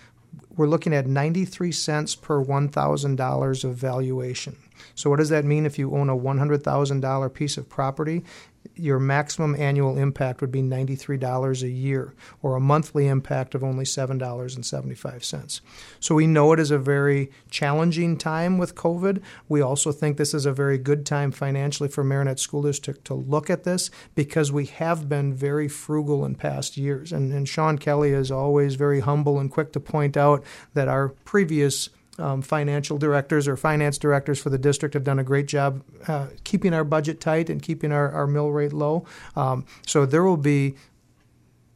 We're 0.56 0.66
looking 0.66 0.94
at 0.94 1.06
93 1.06 1.72
cents 1.72 2.14
per 2.14 2.42
$1,000 2.42 3.64
of 3.64 3.74
valuation. 3.74 4.56
So, 4.94 5.10
what 5.10 5.16
does 5.16 5.28
that 5.30 5.44
mean 5.44 5.66
if 5.66 5.78
you 5.78 5.94
own 5.94 6.08
a 6.08 6.16
$100,000 6.16 7.34
piece 7.34 7.56
of 7.56 7.68
property? 7.68 8.24
Your 8.74 8.98
maximum 8.98 9.54
annual 9.54 9.98
impact 9.98 10.40
would 10.40 10.50
be 10.50 10.62
$93 10.62 11.62
a 11.62 11.68
year, 11.68 12.14
or 12.42 12.56
a 12.56 12.60
monthly 12.60 13.06
impact 13.08 13.54
of 13.54 13.62
only 13.62 13.84
$7.75. 13.84 15.60
So, 16.00 16.14
we 16.14 16.26
know 16.26 16.52
it 16.52 16.60
is 16.60 16.70
a 16.70 16.78
very 16.78 17.30
challenging 17.50 18.16
time 18.16 18.58
with 18.58 18.74
COVID. 18.74 19.22
We 19.48 19.60
also 19.60 19.92
think 19.92 20.16
this 20.16 20.34
is 20.34 20.46
a 20.46 20.52
very 20.52 20.78
good 20.78 21.06
time 21.06 21.32
financially 21.32 21.88
for 21.88 22.04
Marinette 22.04 22.40
School 22.40 22.62
District 22.62 23.04
to 23.06 23.14
look 23.14 23.50
at 23.50 23.64
this 23.64 23.90
because 24.14 24.52
we 24.52 24.66
have 24.66 25.08
been 25.08 25.34
very 25.34 25.68
frugal 25.68 26.24
in 26.24 26.34
past 26.34 26.76
years. 26.76 27.12
And, 27.12 27.32
and 27.32 27.48
Sean 27.48 27.78
Kelly 27.78 28.10
is 28.10 28.30
always 28.30 28.74
very 28.74 29.00
humble 29.00 29.38
and 29.38 29.50
quick 29.50 29.72
to 29.72 29.80
point 29.80 30.16
out 30.16 30.44
that 30.74 30.88
our 30.88 31.08
previous 31.08 31.90
um, 32.18 32.42
financial 32.42 32.98
directors 32.98 33.48
or 33.48 33.56
finance 33.56 33.98
directors 33.98 34.38
for 34.38 34.50
the 34.50 34.58
district 34.58 34.94
have 34.94 35.04
done 35.04 35.18
a 35.18 35.24
great 35.24 35.46
job 35.46 35.82
uh, 36.08 36.28
keeping 36.44 36.74
our 36.74 36.84
budget 36.84 37.20
tight 37.20 37.50
and 37.50 37.62
keeping 37.62 37.92
our, 37.92 38.10
our 38.10 38.26
mill 38.26 38.50
rate 38.50 38.72
low. 38.72 39.04
Um, 39.34 39.64
so 39.86 40.06
there 40.06 40.22
will 40.22 40.36
be 40.36 40.76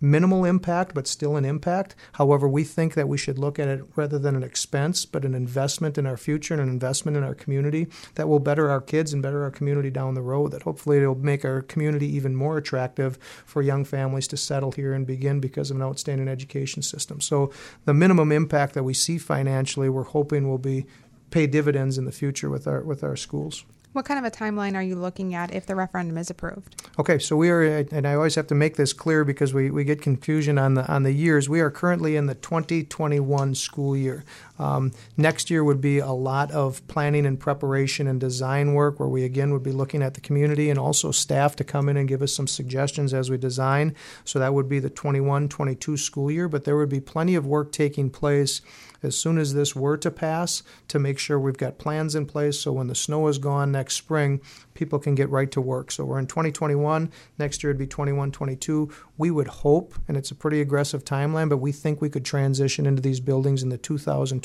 minimal 0.00 0.44
impact, 0.44 0.94
but 0.94 1.06
still 1.06 1.36
an 1.36 1.44
impact. 1.44 1.94
However, 2.12 2.48
we 2.48 2.64
think 2.64 2.94
that 2.94 3.08
we 3.08 3.18
should 3.18 3.38
look 3.38 3.58
at 3.58 3.68
it 3.68 3.84
rather 3.96 4.18
than 4.18 4.36
an 4.36 4.42
expense, 4.42 5.04
but 5.04 5.24
an 5.24 5.34
investment 5.34 5.98
in 5.98 6.06
our 6.06 6.16
future 6.16 6.54
and 6.54 6.62
an 6.62 6.68
investment 6.68 7.16
in 7.16 7.22
our 7.22 7.34
community 7.34 7.88
that 8.14 8.28
will 8.28 8.38
better 8.38 8.70
our 8.70 8.80
kids 8.80 9.12
and 9.12 9.22
better 9.22 9.42
our 9.42 9.50
community 9.50 9.90
down 9.90 10.14
the 10.14 10.22
road. 10.22 10.52
That 10.52 10.62
hopefully 10.62 10.98
it'll 10.98 11.14
make 11.14 11.44
our 11.44 11.62
community 11.62 12.06
even 12.16 12.34
more 12.34 12.56
attractive 12.56 13.18
for 13.44 13.62
young 13.62 13.84
families 13.84 14.28
to 14.28 14.36
settle 14.36 14.72
here 14.72 14.92
and 14.92 15.06
begin 15.06 15.40
because 15.40 15.70
of 15.70 15.76
an 15.76 15.82
outstanding 15.82 16.28
education 16.28 16.82
system. 16.82 17.20
So 17.20 17.52
the 17.84 17.94
minimum 17.94 18.32
impact 18.32 18.74
that 18.74 18.84
we 18.84 18.94
see 18.94 19.18
financially, 19.18 19.88
we're 19.88 20.04
hoping 20.04 20.48
will 20.48 20.58
be 20.58 20.86
pay 21.30 21.46
dividends 21.46 21.96
in 21.98 22.04
the 22.04 22.12
future 22.12 22.50
with 22.50 22.66
our 22.66 22.82
with 22.82 23.04
our 23.04 23.16
schools. 23.16 23.64
What 23.92 24.04
kind 24.04 24.24
of 24.24 24.24
a 24.24 24.30
timeline 24.30 24.76
are 24.76 24.82
you 24.82 24.94
looking 24.94 25.34
at 25.34 25.52
if 25.52 25.66
the 25.66 25.74
referendum 25.74 26.16
is 26.16 26.30
approved? 26.30 26.88
Okay, 26.96 27.18
so 27.18 27.36
we 27.36 27.50
are, 27.50 27.62
and 27.62 28.06
I 28.06 28.14
always 28.14 28.36
have 28.36 28.46
to 28.48 28.54
make 28.54 28.76
this 28.76 28.92
clear 28.92 29.24
because 29.24 29.52
we, 29.52 29.68
we 29.68 29.82
get 29.82 30.00
confusion 30.00 30.58
on 30.58 30.74
the 30.74 30.86
on 30.86 31.02
the 31.02 31.12
years. 31.12 31.48
We 31.48 31.60
are 31.60 31.70
currently 31.72 32.14
in 32.14 32.26
the 32.26 32.36
2021 32.36 33.56
school 33.56 33.96
year. 33.96 34.24
Um, 34.60 34.92
next 35.16 35.48
year 35.50 35.64
would 35.64 35.80
be 35.80 36.00
a 36.00 36.12
lot 36.12 36.50
of 36.52 36.86
planning 36.86 37.24
and 37.24 37.40
preparation 37.40 38.06
and 38.06 38.20
design 38.20 38.74
work, 38.74 39.00
where 39.00 39.08
we 39.08 39.24
again 39.24 39.52
would 39.54 39.62
be 39.62 39.72
looking 39.72 40.02
at 40.02 40.12
the 40.12 40.20
community 40.20 40.68
and 40.68 40.78
also 40.78 41.10
staff 41.10 41.56
to 41.56 41.64
come 41.64 41.88
in 41.88 41.96
and 41.96 42.06
give 42.06 42.20
us 42.20 42.34
some 42.34 42.46
suggestions 42.46 43.14
as 43.14 43.30
we 43.30 43.38
design. 43.38 43.94
So 44.24 44.38
that 44.38 44.52
would 44.52 44.68
be 44.68 44.78
the 44.78 44.90
21-22 44.90 45.98
school 45.98 46.30
year, 46.30 46.46
but 46.46 46.64
there 46.64 46.76
would 46.76 46.90
be 46.90 47.00
plenty 47.00 47.34
of 47.34 47.46
work 47.46 47.72
taking 47.72 48.10
place 48.10 48.60
as 49.02 49.16
soon 49.16 49.38
as 49.38 49.54
this 49.54 49.74
were 49.74 49.96
to 49.96 50.10
pass 50.10 50.62
to 50.88 50.98
make 50.98 51.18
sure 51.18 51.38
we've 51.38 51.56
got 51.56 51.78
plans 51.78 52.14
in 52.14 52.26
place 52.26 52.60
so 52.60 52.72
when 52.72 52.88
the 52.88 52.94
snow 52.94 53.28
is 53.28 53.38
gone 53.38 53.72
next 53.72 53.94
spring, 53.96 54.40
people 54.74 54.98
can 54.98 55.14
get 55.14 55.30
right 55.30 55.50
to 55.50 55.60
work. 55.60 55.90
So 55.90 56.04
we're 56.04 56.18
in 56.18 56.26
2021. 56.26 57.10
Next 57.38 57.62
year 57.62 57.70
it'd 57.70 57.78
be 57.78 57.86
21, 57.86 58.32
22. 58.32 58.90
We 59.16 59.30
would 59.30 59.48
hope, 59.48 59.94
and 60.08 60.16
it's 60.16 60.30
a 60.30 60.34
pretty 60.34 60.60
aggressive 60.60 61.04
timeline, 61.04 61.48
but 61.48 61.58
we 61.58 61.72
think 61.72 62.00
we 62.00 62.10
could 62.10 62.24
transition 62.24 62.86
into 62.86 63.02
these 63.02 63.20
buildings 63.20 63.62
in 63.62 63.68
the 63.68 63.78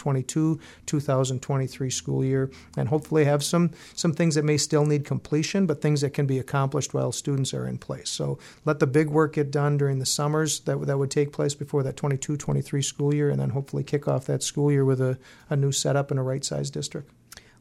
2022, 0.06 0.60
2023 0.86 1.90
school 1.90 2.24
year, 2.24 2.52
and 2.78 2.90
hopefully 2.90 3.26
have 3.26 3.44
some 3.44 3.72
some 3.96 4.14
things 4.14 4.36
that 4.36 4.46
may 4.46 4.58
still 4.58 4.86
need 4.86 5.04
completion, 5.04 5.66
but 5.66 5.82
things 5.82 6.02
that 6.02 6.14
can 6.14 6.28
be 6.28 6.38
accomplished 6.38 6.94
while 6.94 7.12
students 7.12 7.54
are 7.54 7.68
in 7.68 7.78
place. 7.78 8.10
So 8.10 8.38
let 8.66 8.80
the 8.80 8.88
big 8.88 9.10
work 9.10 9.34
get 9.34 9.52
done 9.52 9.78
during 9.78 10.00
the 10.00 10.06
summers 10.06 10.60
that 10.62 10.86
that 10.86 10.98
would 10.98 11.12
take 11.12 11.34
place 11.34 11.56
before 11.56 11.82
that 11.84 11.98
22, 11.98 12.38
23 12.38 12.82
school 12.82 13.14
year, 13.14 13.30
and 13.30 13.40
then 13.40 13.50
hopefully 13.50 13.84
kick 13.84 14.08
off 14.08 14.26
that 14.26 14.44
school 14.44 14.72
year 14.72 14.86
with 14.86 15.02
a, 15.02 15.18
a 15.50 15.56
new 15.56 15.72
setup 15.72 16.12
in 16.12 16.18
a 16.18 16.24
right 16.24 16.46
sized 16.46 16.74
district. 16.74 17.10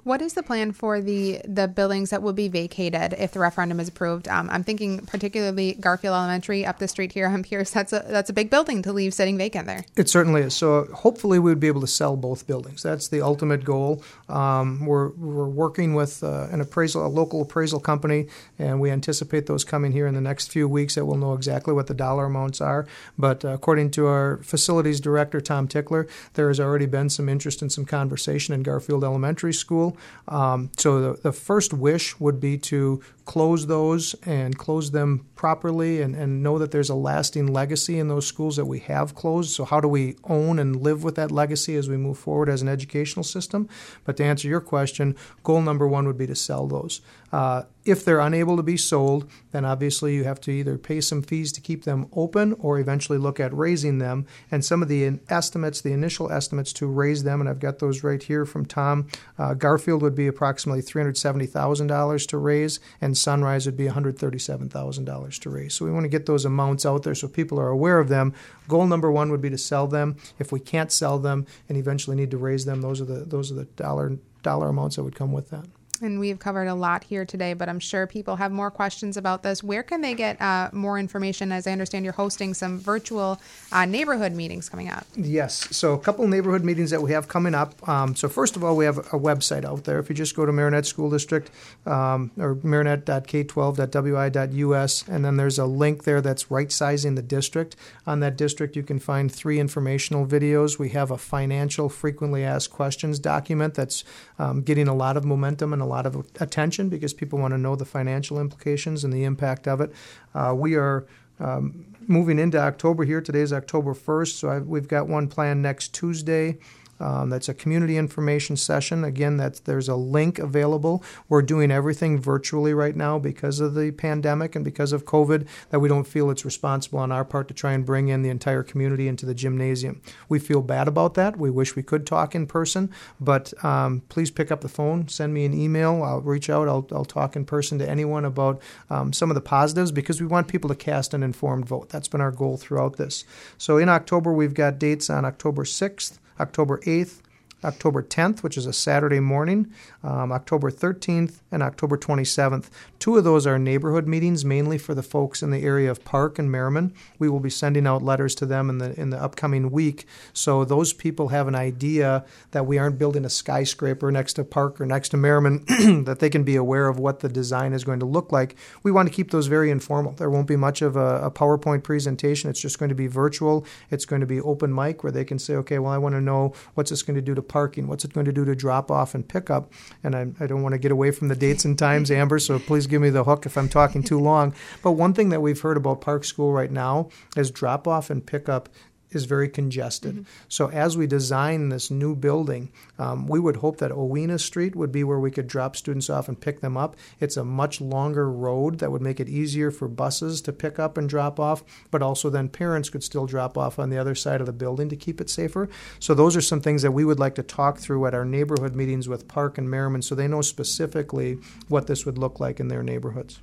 What 0.04 0.20
is 0.20 0.34
the 0.34 0.42
plan 0.42 0.72
for 0.72 1.00
the 1.00 1.40
the 1.46 1.66
buildings 1.66 2.10
that 2.10 2.22
will 2.22 2.34
be 2.34 2.48
vacated 2.48 3.14
if 3.18 3.32
the 3.32 3.40
referendum 3.40 3.80
is 3.80 3.88
approved? 3.88 4.28
Um, 4.28 4.50
I'm 4.50 4.62
thinking 4.62 4.98
particularly 5.06 5.72
Garfield 5.80 6.14
Elementary 6.14 6.66
up 6.66 6.78
the 6.78 6.88
street 6.88 7.12
here 7.12 7.26
on 7.26 7.42
Pierce. 7.42 7.70
That's 7.70 7.90
a 7.94 8.04
that's 8.06 8.28
a 8.28 8.34
big 8.34 8.50
building 8.50 8.82
to 8.82 8.92
leave 8.92 9.14
sitting 9.14 9.38
vacant 9.38 9.66
there. 9.66 9.82
It 9.96 10.10
certainly 10.10 10.42
is. 10.42 10.54
So 10.54 10.84
hopefully 10.92 11.38
we 11.38 11.50
would 11.50 11.58
be 11.58 11.68
able 11.68 11.80
to 11.80 11.86
sell 11.86 12.16
both 12.16 12.46
buildings. 12.46 12.82
That's 12.82 13.08
the 13.08 13.22
ultimate 13.22 13.64
goal. 13.64 14.04
Um, 14.28 14.84
we're 14.84 15.08
we're 15.12 15.48
working 15.48 15.94
with 15.94 16.22
uh, 16.22 16.48
an 16.50 16.60
appraisal, 16.60 17.06
a 17.06 17.08
local 17.08 17.40
appraisal 17.40 17.80
company, 17.80 18.26
and 18.58 18.80
we 18.80 18.90
anticipate 18.90 19.46
those 19.46 19.64
coming 19.64 19.92
here 19.92 20.06
in 20.06 20.12
the 20.12 20.20
next 20.20 20.52
few 20.52 20.68
weeks. 20.68 20.96
That 20.96 21.06
we'll 21.06 21.16
know 21.16 21.32
exactly 21.32 21.72
what 21.72 21.86
the 21.86 21.94
dollar 21.94 22.26
amounts 22.26 22.60
are. 22.60 22.86
But 23.16 23.42
uh, 23.42 23.48
according 23.48 23.92
to 23.92 24.06
our 24.06 24.36
facilities 24.42 25.00
director 25.00 25.40
Tom 25.40 25.66
Tickler, 25.66 26.06
there 26.34 26.48
has 26.48 26.60
already 26.60 26.86
been 26.86 27.08
some 27.08 27.30
interest 27.30 27.62
and 27.62 27.72
some 27.72 27.86
conversation 27.86 28.54
in 28.54 28.62
Garfield 28.62 29.02
Elementary 29.02 29.54
School. 29.54 29.93
Um, 30.28 30.70
so 30.76 31.00
the, 31.00 31.20
the 31.20 31.32
first 31.32 31.72
wish 31.72 32.18
would 32.20 32.40
be 32.40 32.58
to 32.58 33.02
close 33.24 33.66
those 33.66 34.14
and 34.24 34.56
close 34.56 34.90
them 34.90 35.26
properly 35.34 36.02
and, 36.02 36.14
and 36.14 36.42
know 36.42 36.58
that 36.58 36.70
there's 36.70 36.90
a 36.90 36.94
lasting 36.94 37.46
legacy 37.46 37.98
in 37.98 38.08
those 38.08 38.26
schools 38.26 38.56
that 38.56 38.66
we 38.66 38.80
have 38.80 39.14
closed. 39.14 39.50
So, 39.50 39.64
how 39.64 39.80
do 39.80 39.88
we 39.88 40.16
own 40.24 40.58
and 40.58 40.76
live 40.76 41.04
with 41.04 41.14
that 41.16 41.30
legacy 41.30 41.76
as 41.76 41.88
we 41.88 41.96
move 41.96 42.18
forward 42.18 42.48
as 42.48 42.62
an 42.62 42.68
educational 42.68 43.24
system? 43.24 43.68
But 44.04 44.16
to 44.18 44.24
answer 44.24 44.48
your 44.48 44.60
question, 44.60 45.16
goal 45.42 45.62
number 45.62 45.86
one 45.86 46.06
would 46.06 46.18
be 46.18 46.26
to 46.26 46.34
sell 46.34 46.66
those. 46.66 47.00
Uh, 47.32 47.62
if 47.84 48.04
they're 48.04 48.20
unable 48.20 48.56
to 48.56 48.62
be 48.62 48.76
sold, 48.76 49.30
then 49.52 49.64
obviously 49.64 50.14
you 50.14 50.24
have 50.24 50.40
to 50.40 50.50
either 50.50 50.78
pay 50.78 51.00
some 51.00 51.22
fees 51.22 51.52
to 51.52 51.60
keep 51.60 51.84
them 51.84 52.08
open 52.12 52.54
or 52.58 52.78
eventually 52.78 53.18
look 53.18 53.38
at 53.38 53.52
razing 53.54 53.98
them. 53.98 54.26
And 54.50 54.64
some 54.64 54.82
of 54.82 54.88
the 54.88 55.18
estimates, 55.28 55.80
the 55.80 55.92
initial 55.92 56.32
estimates 56.32 56.72
to 56.74 56.86
raze 56.86 57.24
them, 57.24 57.40
and 57.40 57.48
I've 57.48 57.60
got 57.60 57.80
those 57.80 58.02
right 58.02 58.22
here 58.22 58.46
from 58.46 58.64
Tom, 58.64 59.08
uh, 59.38 59.54
Garfield 59.54 60.02
would 60.02 60.14
be 60.14 60.26
approximately 60.26 60.82
$370,000 60.82 62.26
to 62.28 62.38
raze, 62.38 62.80
and 63.00 63.16
Sunrise 63.16 63.66
would 63.66 63.76
be 63.76 63.86
$137,000 63.86 65.40
to 65.40 65.50
raze. 65.50 65.74
So 65.74 65.84
we 65.84 65.92
want 65.92 66.04
to 66.04 66.08
get 66.08 66.26
those 66.26 66.44
amounts 66.44 66.86
out 66.86 67.02
there 67.02 67.14
so 67.14 67.28
people 67.28 67.60
are 67.60 67.68
aware 67.68 67.98
of 67.98 68.08
them. 68.08 68.32
Goal 68.66 68.86
number 68.86 69.10
one 69.10 69.30
would 69.30 69.42
be 69.42 69.50
to 69.50 69.58
sell 69.58 69.86
them. 69.86 70.16
If 70.38 70.52
we 70.52 70.60
can't 70.60 70.90
sell 70.90 71.18
them 71.18 71.46
and 71.68 71.76
eventually 71.76 72.16
need 72.16 72.30
to 72.30 72.38
raze 72.38 72.64
them, 72.64 72.80
those 72.80 73.00
are 73.00 73.04
the 73.04 73.24
those 73.24 73.50
are 73.52 73.54
the 73.54 73.64
dollar 73.64 74.18
dollar 74.42 74.68
amounts 74.68 74.96
that 74.96 75.02
would 75.02 75.14
come 75.14 75.32
with 75.32 75.50
that 75.50 75.66
and 76.02 76.18
we've 76.18 76.38
covered 76.38 76.66
a 76.66 76.74
lot 76.74 77.04
here 77.04 77.24
today, 77.24 77.54
but 77.54 77.68
I'm 77.68 77.80
sure 77.80 78.06
people 78.06 78.36
have 78.36 78.52
more 78.52 78.70
questions 78.70 79.16
about 79.16 79.42
this. 79.42 79.62
Where 79.62 79.82
can 79.82 80.00
they 80.00 80.14
get 80.14 80.40
uh, 80.40 80.70
more 80.72 80.98
information? 80.98 81.52
As 81.52 81.66
I 81.66 81.72
understand, 81.72 82.04
you're 82.04 82.14
hosting 82.14 82.54
some 82.54 82.78
virtual 82.78 83.40
uh, 83.72 83.84
neighborhood 83.84 84.32
meetings 84.32 84.68
coming 84.68 84.88
up. 84.90 85.06
Yes, 85.16 85.76
so 85.76 85.94
a 85.94 85.98
couple 85.98 86.28
neighborhood 86.28 86.62
meetings 86.64 86.90
that 86.90 87.02
we 87.02 87.12
have 87.12 87.28
coming 87.28 87.54
up. 87.54 87.88
Um, 87.88 88.16
so 88.16 88.28
first 88.28 88.56
of 88.56 88.64
all, 88.64 88.76
we 88.76 88.84
have 88.84 88.98
a 88.98 89.18
website 89.18 89.64
out 89.64 89.84
there. 89.84 89.98
If 89.98 90.08
you 90.08 90.14
just 90.14 90.36
go 90.36 90.46
to 90.46 90.52
Marinette 90.52 90.86
School 90.86 91.10
District 91.10 91.50
um, 91.86 92.30
or 92.38 92.54
marinette.k12.wi.us, 92.56 95.08
and 95.08 95.24
then 95.24 95.36
there's 95.36 95.58
a 95.58 95.66
link 95.66 96.04
there 96.04 96.20
that's 96.20 96.50
right 96.50 96.72
sizing 96.72 97.14
the 97.14 97.22
district. 97.22 97.76
On 98.06 98.20
that 98.20 98.36
district, 98.36 98.76
you 98.76 98.82
can 98.82 98.98
find 98.98 99.32
three 99.32 99.60
informational 99.60 100.26
videos. 100.26 100.78
We 100.78 100.90
have 100.90 101.10
a 101.10 101.18
financial 101.18 101.88
frequently 101.88 102.44
asked 102.44 102.70
questions 102.70 103.18
document 103.18 103.74
that's 103.74 104.04
um, 104.38 104.62
getting 104.62 104.88
a 104.88 104.94
lot 104.94 105.16
of 105.16 105.24
momentum 105.24 105.72
and 105.72 105.80
a 105.84 105.86
lot 105.86 106.06
of 106.06 106.26
attention 106.40 106.88
because 106.88 107.14
people 107.14 107.38
want 107.38 107.52
to 107.52 107.58
know 107.58 107.76
the 107.76 107.84
financial 107.84 108.40
implications 108.40 109.04
and 109.04 109.12
the 109.12 109.24
impact 109.24 109.68
of 109.68 109.80
it. 109.80 109.92
Uh, 110.34 110.52
we 110.56 110.74
are 110.74 111.06
um, 111.38 111.84
moving 112.06 112.38
into 112.38 112.58
October 112.58 113.04
here. 113.04 113.20
Today 113.20 113.40
is 113.40 113.52
October 113.52 113.94
1st, 113.94 114.32
so 114.32 114.50
I've, 114.50 114.66
we've 114.66 114.88
got 114.88 115.06
one 115.06 115.28
planned 115.28 115.62
next 115.62 115.94
Tuesday. 115.94 116.58
Um, 117.00 117.30
that's 117.30 117.48
a 117.48 117.54
community 117.54 117.96
information 117.96 118.56
session. 118.56 119.04
Again, 119.04 119.36
that's, 119.36 119.60
there's 119.60 119.88
a 119.88 119.96
link 119.96 120.38
available. 120.38 121.02
We're 121.28 121.42
doing 121.42 121.70
everything 121.70 122.20
virtually 122.20 122.74
right 122.74 122.96
now 122.96 123.18
because 123.18 123.60
of 123.60 123.74
the 123.74 123.90
pandemic 123.92 124.54
and 124.54 124.64
because 124.64 124.92
of 124.92 125.04
COVID 125.04 125.46
that 125.70 125.80
we 125.80 125.88
don't 125.88 126.06
feel 126.06 126.30
it's 126.30 126.44
responsible 126.44 126.98
on 126.98 127.12
our 127.12 127.24
part 127.24 127.48
to 127.48 127.54
try 127.54 127.72
and 127.72 127.84
bring 127.84 128.08
in 128.08 128.22
the 128.22 128.30
entire 128.30 128.62
community 128.62 129.08
into 129.08 129.26
the 129.26 129.34
gymnasium. 129.34 130.00
We 130.28 130.38
feel 130.38 130.62
bad 130.62 130.88
about 130.88 131.14
that. 131.14 131.36
We 131.36 131.50
wish 131.50 131.76
we 131.76 131.82
could 131.82 132.06
talk 132.06 132.34
in 132.34 132.46
person, 132.46 132.90
but 133.20 133.52
um, 133.64 134.02
please 134.08 134.30
pick 134.30 134.50
up 134.50 134.60
the 134.60 134.68
phone, 134.68 135.08
send 135.08 135.34
me 135.34 135.44
an 135.44 135.54
email. 135.54 136.02
I'll 136.02 136.20
reach 136.20 136.50
out. 136.50 136.68
I'll, 136.68 136.86
I'll 136.92 137.04
talk 137.04 137.36
in 137.36 137.44
person 137.44 137.78
to 137.78 137.88
anyone 137.88 138.24
about 138.24 138.60
um, 138.90 139.12
some 139.12 139.30
of 139.30 139.34
the 139.34 139.40
positives 139.40 139.92
because 139.92 140.20
we 140.20 140.26
want 140.26 140.48
people 140.48 140.68
to 140.68 140.74
cast 140.74 141.14
an 141.14 141.22
informed 141.22 141.66
vote. 141.66 141.88
That's 141.88 142.08
been 142.08 142.20
our 142.20 142.30
goal 142.30 142.56
throughout 142.56 142.96
this. 142.96 143.24
So 143.58 143.78
in 143.78 143.88
October, 143.88 144.32
we've 144.32 144.54
got 144.54 144.78
dates 144.78 145.10
on 145.10 145.24
October 145.24 145.64
6th, 145.64 146.18
October 146.40 146.78
8th, 146.78 147.20
October 147.64 148.02
10th, 148.02 148.42
which 148.42 148.56
is 148.56 148.66
a 148.66 148.72
Saturday 148.72 149.20
morning, 149.20 149.72
um, 150.02 150.30
October 150.30 150.70
13th, 150.70 151.40
and 151.50 151.62
October 151.62 151.96
27th. 151.96 152.68
Two 152.98 153.16
of 153.16 153.24
those 153.24 153.46
are 153.46 153.58
neighborhood 153.58 154.06
meetings, 154.06 154.44
mainly 154.44 154.78
for 154.78 154.94
the 154.94 155.02
folks 155.02 155.42
in 155.42 155.50
the 155.50 155.62
area 155.62 155.90
of 155.90 156.04
Park 156.04 156.38
and 156.38 156.50
Merryman. 156.50 156.92
We 157.18 157.28
will 157.28 157.40
be 157.40 157.50
sending 157.50 157.86
out 157.86 158.02
letters 158.02 158.34
to 158.36 158.46
them 158.46 158.70
in 158.70 158.78
the 158.78 158.98
in 159.00 159.10
the 159.10 159.22
upcoming 159.22 159.70
week, 159.70 160.06
so 160.32 160.64
those 160.64 160.92
people 160.92 161.28
have 161.28 161.48
an 161.48 161.54
idea 161.54 162.24
that 162.52 162.66
we 162.66 162.78
aren't 162.78 162.98
building 162.98 163.24
a 163.24 163.30
skyscraper 163.30 164.10
next 164.12 164.34
to 164.34 164.44
Park 164.44 164.80
or 164.80 164.86
next 164.86 165.10
to 165.10 165.16
Merryman, 165.16 165.64
that 166.04 166.18
they 166.20 166.30
can 166.30 166.44
be 166.44 166.56
aware 166.56 166.88
of 166.88 166.98
what 166.98 167.20
the 167.20 167.28
design 167.28 167.72
is 167.72 167.84
going 167.84 168.00
to 168.00 168.06
look 168.06 168.32
like. 168.32 168.56
We 168.82 168.92
want 168.92 169.08
to 169.08 169.14
keep 169.14 169.30
those 169.30 169.46
very 169.46 169.70
informal. 169.70 170.12
There 170.12 170.30
won't 170.30 170.46
be 170.46 170.56
much 170.56 170.82
of 170.82 170.96
a, 170.96 171.26
a 171.26 171.30
PowerPoint 171.30 171.82
presentation. 171.82 172.50
It's 172.50 172.60
just 172.60 172.78
going 172.78 172.88
to 172.88 172.94
be 172.94 173.06
virtual. 173.06 173.66
It's 173.90 174.04
going 174.04 174.20
to 174.20 174.26
be 174.26 174.40
open 174.40 174.74
mic 174.74 175.02
where 175.02 175.12
they 175.12 175.24
can 175.24 175.38
say, 175.38 175.54
okay, 175.56 175.78
well, 175.78 175.92
I 175.92 175.98
want 175.98 176.14
to 176.14 176.20
know 176.20 176.54
what's 176.74 176.90
this 176.90 177.02
going 177.02 177.16
to 177.16 177.22
do 177.22 177.34
to 177.34 177.42
parking? 177.54 177.86
What's 177.86 178.04
it 178.04 178.12
going 178.12 178.26
to 178.26 178.32
do 178.32 178.44
to 178.44 178.56
drop 178.56 178.90
off 178.90 179.14
and 179.14 179.28
pick 179.28 179.48
up? 179.48 179.72
And 180.02 180.16
I, 180.16 180.26
I 180.40 180.48
don't 180.48 180.64
want 180.64 180.72
to 180.72 180.78
get 180.78 180.90
away 180.90 181.12
from 181.12 181.28
the 181.28 181.36
dates 181.36 181.64
and 181.64 181.78
times, 181.78 182.10
Amber, 182.20 182.40
so 182.40 182.58
please 182.58 182.88
give 182.88 183.00
me 183.00 183.10
the 183.10 183.22
hook 183.22 183.46
if 183.46 183.56
I'm 183.56 183.68
talking 183.68 184.02
too 184.02 184.18
long. 184.18 184.52
But 184.82 184.92
one 184.92 185.14
thing 185.14 185.28
that 185.28 185.40
we've 185.40 185.60
heard 185.60 185.76
about 185.76 186.00
Park 186.00 186.24
School 186.24 186.52
right 186.52 186.72
now 186.72 187.10
is 187.36 187.52
drop 187.52 187.86
off 187.86 188.10
and 188.10 188.26
pick 188.26 188.48
up 188.48 188.68
is 189.14 189.24
very 189.24 189.48
congested. 189.48 190.14
Mm-hmm. 190.14 190.22
So 190.48 190.70
as 190.70 190.96
we 190.96 191.06
design 191.06 191.68
this 191.68 191.90
new 191.90 192.14
building, 192.14 192.70
um, 192.98 193.26
we 193.26 193.40
would 193.40 193.56
hope 193.56 193.78
that 193.78 193.92
Owena 193.92 194.38
Street 194.38 194.74
would 194.74 194.92
be 194.92 195.04
where 195.04 195.18
we 195.18 195.30
could 195.30 195.46
drop 195.46 195.76
students 195.76 196.10
off 196.10 196.28
and 196.28 196.40
pick 196.40 196.60
them 196.60 196.76
up. 196.76 196.96
It's 197.20 197.36
a 197.36 197.44
much 197.44 197.80
longer 197.80 198.30
road 198.30 198.78
that 198.78 198.90
would 198.90 199.02
make 199.02 199.20
it 199.20 199.28
easier 199.28 199.70
for 199.70 199.88
buses 199.88 200.40
to 200.42 200.52
pick 200.52 200.78
up 200.78 200.96
and 200.96 201.08
drop 201.08 201.38
off, 201.40 201.64
but 201.90 202.02
also 202.02 202.30
then 202.30 202.48
parents 202.48 202.90
could 202.90 203.04
still 203.04 203.26
drop 203.26 203.56
off 203.56 203.78
on 203.78 203.90
the 203.90 203.98
other 203.98 204.14
side 204.14 204.40
of 204.40 204.46
the 204.46 204.52
building 204.52 204.88
to 204.88 204.96
keep 204.96 205.20
it 205.20 205.30
safer. 205.30 205.68
So 205.98 206.14
those 206.14 206.36
are 206.36 206.40
some 206.40 206.60
things 206.60 206.82
that 206.82 206.92
we 206.92 207.04
would 207.04 207.18
like 207.18 207.34
to 207.36 207.42
talk 207.42 207.78
through 207.78 208.06
at 208.06 208.14
our 208.14 208.24
neighborhood 208.24 208.74
meetings 208.74 209.08
with 209.08 209.28
Park 209.28 209.58
and 209.58 209.70
Merryman 209.70 210.02
so 210.02 210.14
they 210.14 210.28
know 210.28 210.42
specifically 210.42 211.38
what 211.68 211.86
this 211.86 212.04
would 212.04 212.18
look 212.18 212.40
like 212.40 212.60
in 212.60 212.68
their 212.68 212.82
neighborhoods. 212.82 213.40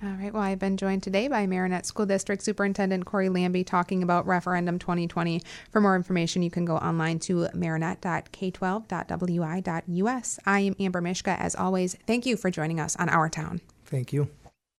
All 0.00 0.10
right. 0.10 0.32
Well, 0.32 0.42
I've 0.42 0.60
been 0.60 0.76
joined 0.76 1.02
today 1.02 1.26
by 1.26 1.48
Marinette 1.48 1.84
School 1.84 2.06
District 2.06 2.40
Superintendent 2.40 3.04
Corey 3.04 3.28
Lambie 3.28 3.64
talking 3.64 4.04
about 4.04 4.28
Referendum 4.28 4.78
2020. 4.78 5.42
For 5.72 5.80
more 5.80 5.96
information, 5.96 6.42
you 6.42 6.50
can 6.50 6.64
go 6.64 6.76
online 6.76 7.18
to 7.20 7.48
marinette.k12.wi.us. 7.52 10.38
I 10.46 10.60
am 10.60 10.76
Amber 10.78 11.00
Mishka. 11.00 11.30
As 11.30 11.56
always, 11.56 11.96
thank 12.06 12.26
you 12.26 12.36
for 12.36 12.48
joining 12.48 12.78
us 12.78 12.94
on 12.94 13.08
Our 13.08 13.28
Town. 13.28 13.60
Thank 13.86 14.12
you. 14.12 14.30